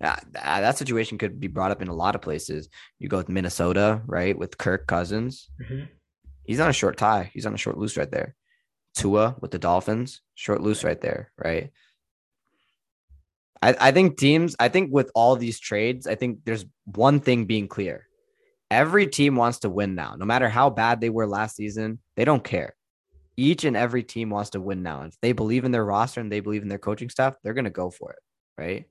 Yeah, 0.00 0.16
that 0.32 0.76
situation 0.76 1.16
could 1.16 1.40
be 1.40 1.48
brought 1.48 1.70
up 1.70 1.80
in 1.80 1.88
a 1.88 1.94
lot 1.94 2.14
of 2.14 2.20
places. 2.20 2.68
You 2.98 3.08
go 3.08 3.16
with 3.16 3.30
Minnesota, 3.30 4.02
right, 4.06 4.38
with 4.38 4.58
Kirk 4.58 4.86
Cousins. 4.86 5.48
Mhm. 5.62 5.88
He's 6.44 6.60
on 6.60 6.68
a 6.68 6.74
short 6.74 6.98
tie. 6.98 7.30
He's 7.32 7.46
on 7.46 7.54
a 7.54 7.58
short 7.58 7.78
loose 7.78 7.96
right 7.96 8.10
there. 8.10 8.36
Tua 8.96 9.36
with 9.40 9.50
the 9.50 9.58
Dolphins, 9.58 10.22
short 10.34 10.60
loose 10.60 10.82
right 10.82 11.00
there, 11.00 11.30
right? 11.38 11.70
I, 13.62 13.76
I 13.80 13.92
think 13.92 14.16
teams, 14.16 14.56
I 14.58 14.68
think 14.68 14.92
with 14.92 15.10
all 15.14 15.36
these 15.36 15.60
trades, 15.60 16.06
I 16.06 16.14
think 16.14 16.40
there's 16.44 16.64
one 16.84 17.20
thing 17.20 17.44
being 17.44 17.68
clear. 17.68 18.08
Every 18.70 19.06
team 19.06 19.36
wants 19.36 19.60
to 19.60 19.70
win 19.70 19.94
now. 19.94 20.16
No 20.16 20.24
matter 20.24 20.48
how 20.48 20.70
bad 20.70 21.00
they 21.00 21.10
were 21.10 21.26
last 21.26 21.56
season, 21.56 22.00
they 22.16 22.24
don't 22.24 22.42
care. 22.42 22.74
Each 23.36 23.64
and 23.64 23.76
every 23.76 24.02
team 24.02 24.30
wants 24.30 24.50
to 24.50 24.60
win 24.60 24.82
now. 24.82 25.02
And 25.02 25.12
If 25.12 25.20
they 25.20 25.32
believe 25.32 25.64
in 25.64 25.70
their 25.70 25.84
roster 25.84 26.20
and 26.20 26.32
they 26.32 26.40
believe 26.40 26.62
in 26.62 26.68
their 26.68 26.78
coaching 26.78 27.10
staff, 27.10 27.36
they're 27.42 27.54
going 27.54 27.64
to 27.64 27.70
go 27.70 27.90
for 27.90 28.12
it, 28.12 28.18
right? 28.58 28.86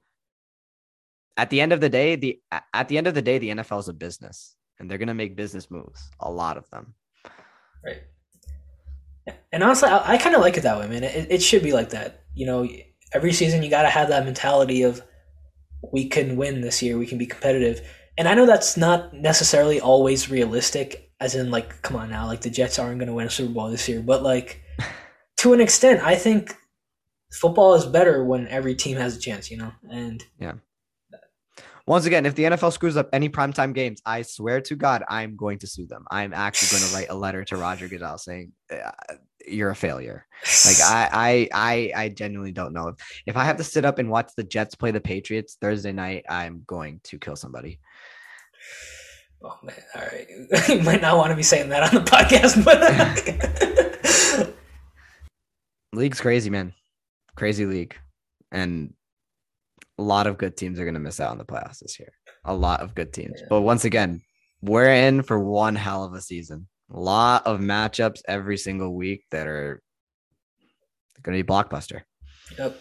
At 1.35 1.49
the 1.49 1.59
end 1.59 1.73
of 1.73 1.81
the 1.81 1.89
day, 1.89 2.15
the 2.15 2.39
at 2.73 2.87
the 2.87 2.97
end 2.97 3.07
of 3.07 3.13
the 3.13 3.21
day, 3.21 3.39
the 3.39 3.49
NFL 3.49 3.79
is 3.79 3.89
a 3.89 3.93
business 3.93 4.55
and 4.79 4.89
they're 4.89 4.97
going 4.97 5.09
to 5.09 5.13
make 5.13 5.35
business 5.35 5.69
moves, 5.69 6.09
a 6.19 6.31
lot 6.31 6.57
of 6.57 6.69
them. 6.69 6.93
Right. 7.83 8.03
And 9.51 9.63
honestly, 9.63 9.89
I, 9.89 10.13
I 10.13 10.17
kind 10.17 10.35
of 10.35 10.41
like 10.41 10.57
it 10.57 10.61
that 10.61 10.79
way, 10.79 10.87
man. 10.87 11.03
It, 11.03 11.27
it 11.31 11.41
should 11.41 11.63
be 11.63 11.73
like 11.73 11.89
that. 11.89 12.23
You 12.33 12.45
know, 12.45 12.67
every 13.13 13.33
season 13.33 13.63
you 13.63 13.69
got 13.69 13.83
to 13.83 13.89
have 13.89 14.09
that 14.09 14.25
mentality 14.25 14.83
of 14.83 15.01
we 15.91 16.07
can 16.07 16.35
win 16.35 16.61
this 16.61 16.81
year, 16.81 16.97
we 16.97 17.07
can 17.07 17.17
be 17.17 17.25
competitive. 17.25 17.81
And 18.17 18.27
I 18.27 18.33
know 18.33 18.45
that's 18.45 18.77
not 18.77 19.13
necessarily 19.13 19.79
always 19.81 20.29
realistic, 20.29 21.11
as 21.19 21.35
in, 21.35 21.51
like, 21.51 21.81
come 21.81 21.97
on 21.97 22.09
now, 22.09 22.27
like 22.27 22.41
the 22.41 22.49
Jets 22.49 22.79
aren't 22.79 22.99
going 22.99 23.07
to 23.07 23.13
win 23.13 23.27
a 23.27 23.29
Super 23.29 23.53
Bowl 23.53 23.69
this 23.69 23.87
year. 23.89 24.01
But, 24.01 24.23
like, 24.23 24.61
to 25.37 25.53
an 25.53 25.61
extent, 25.61 26.01
I 26.01 26.15
think 26.15 26.55
football 27.31 27.73
is 27.73 27.85
better 27.85 28.23
when 28.23 28.47
every 28.47 28.75
team 28.75 28.97
has 28.97 29.17
a 29.17 29.19
chance, 29.19 29.51
you 29.51 29.57
know? 29.57 29.71
And 29.89 30.23
Once 31.87 32.05
again, 32.05 32.25
if 32.25 32.33
the 32.33 32.43
NFL 32.43 32.73
screws 32.73 32.97
up 32.97 33.07
any 33.13 33.29
primetime 33.29 33.71
games, 33.71 34.01
I 34.05 34.23
swear 34.23 34.59
to 34.61 34.75
God, 34.75 35.03
I'm 35.07 35.35
going 35.35 35.59
to 35.59 35.67
sue 35.67 35.85
them. 35.85 36.05
I'm 36.09 36.33
actually 36.33 36.79
going 36.79 36.89
to 36.89 36.95
write 36.95 37.09
a 37.09 37.15
letter 37.15 37.43
to 37.45 37.57
Roger 37.57 37.87
Goodell 37.87 38.17
saying 38.17 38.53
uh, 38.71 38.91
you're 39.47 39.69
a 39.69 39.75
failure. 39.75 40.25
Like 40.65 40.81
I, 40.81 41.09
I, 41.13 41.49
I, 41.53 41.91
I 42.03 42.09
genuinely 42.09 42.51
don't 42.51 42.73
know 42.73 42.87
if 42.87 42.95
if 43.27 43.37
I 43.37 43.43
have 43.43 43.57
to 43.57 43.63
sit 43.63 43.85
up 43.85 43.99
and 43.99 44.09
watch 44.09 44.31
the 44.35 44.43
Jets 44.43 44.73
play 44.73 44.89
the 44.89 44.99
Patriots 44.99 45.57
Thursday 45.61 45.91
night, 45.91 46.25
I'm 46.27 46.63
going 46.65 47.01
to 47.03 47.19
kill 47.19 47.35
somebody. 47.35 47.79
Oh 49.43 49.59
man, 49.61 49.75
all 49.93 50.01
right. 50.01 50.27
you 50.69 50.81
might 50.81 51.01
not 51.01 51.17
want 51.17 51.29
to 51.29 51.35
be 51.35 51.43
saying 51.43 51.69
that 51.69 51.83
on 51.83 52.03
the 52.03 52.09
podcast, 52.09 52.65
but 52.65 54.55
League's 55.93 56.19
crazy, 56.19 56.49
man. 56.49 56.73
Crazy 57.35 57.67
league, 57.67 57.95
and 58.51 58.93
a 59.97 60.03
lot 60.03 60.27
of 60.27 60.37
good 60.37 60.57
teams 60.57 60.79
are 60.79 60.83
going 60.85 60.93
to 60.95 60.99
miss 60.99 61.19
out 61.19 61.31
on 61.31 61.37
the 61.37 61.45
playoffs 61.45 61.79
this 61.79 61.99
year. 61.99 62.11
A 62.45 62.53
lot 62.53 62.81
of 62.81 62.93
good 62.95 63.13
teams, 63.13 63.39
Yeah. 63.41 63.47
but 63.49 63.61
once 63.61 63.85
again, 63.85 64.21
we're 64.61 64.91
in 64.93 65.23
for 65.23 65.39
one 65.39 65.75
hell 65.75 66.03
of 66.03 66.13
a 66.13 66.21
season. 66.21 66.67
A 66.93 66.99
lot 66.99 67.45
of 67.47 67.59
matchups 67.59 68.21
every 68.27 68.57
single 68.57 68.93
week 68.95 69.23
that 69.31 69.47
are 69.47 69.81
going 71.23 71.37
to 71.37 71.43
be 71.43 71.47
blockbuster. 71.47 72.01
Yep. 72.57 72.77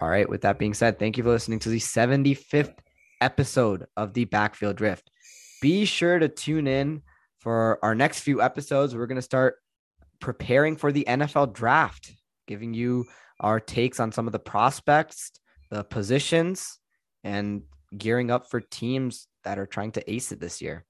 All 0.00 0.08
right. 0.08 0.28
With 0.28 0.42
that 0.42 0.58
being 0.58 0.74
said, 0.74 0.98
thank 0.98 1.16
you 1.16 1.22
for 1.22 1.30
listening 1.30 1.60
to 1.60 1.68
the 1.68 1.78
75th 1.78 2.74
episode 3.20 3.86
of 3.96 4.12
the 4.14 4.24
Backfield 4.24 4.80
Rift. 4.80 5.10
Be 5.60 5.84
sure 5.84 6.18
to 6.18 6.28
tune 6.28 6.66
in 6.66 7.02
for 7.38 7.78
our 7.84 7.94
next 7.94 8.20
few 8.20 8.42
episodes. 8.42 8.94
We're 8.96 9.06
going 9.06 9.16
to 9.16 9.22
start 9.22 9.56
preparing 10.20 10.76
for 10.76 10.90
the 10.92 11.04
NFL 11.08 11.52
draft, 11.54 12.12
giving 12.46 12.74
you 12.74 13.04
our 13.42 13.60
takes 13.60 14.00
on 14.00 14.12
some 14.12 14.26
of 14.26 14.32
the 14.32 14.38
prospects, 14.38 15.32
the 15.70 15.84
positions, 15.84 16.78
and 17.24 17.62
gearing 17.98 18.30
up 18.30 18.50
for 18.50 18.60
teams 18.60 19.28
that 19.44 19.58
are 19.58 19.66
trying 19.66 19.92
to 19.92 20.10
ace 20.10 20.32
it 20.32 20.40
this 20.40 20.62
year. 20.62 20.86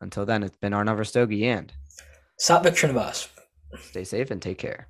Until 0.00 0.24
then, 0.24 0.42
it's 0.42 0.56
been 0.56 0.72
Arnav 0.72 0.98
Rastogi 0.98 1.44
and 1.44 1.72
Satvik 2.40 2.74
Srinivas. 2.74 3.28
Stay 3.80 4.04
safe 4.04 4.30
and 4.30 4.40
take 4.40 4.58
care. 4.58 4.88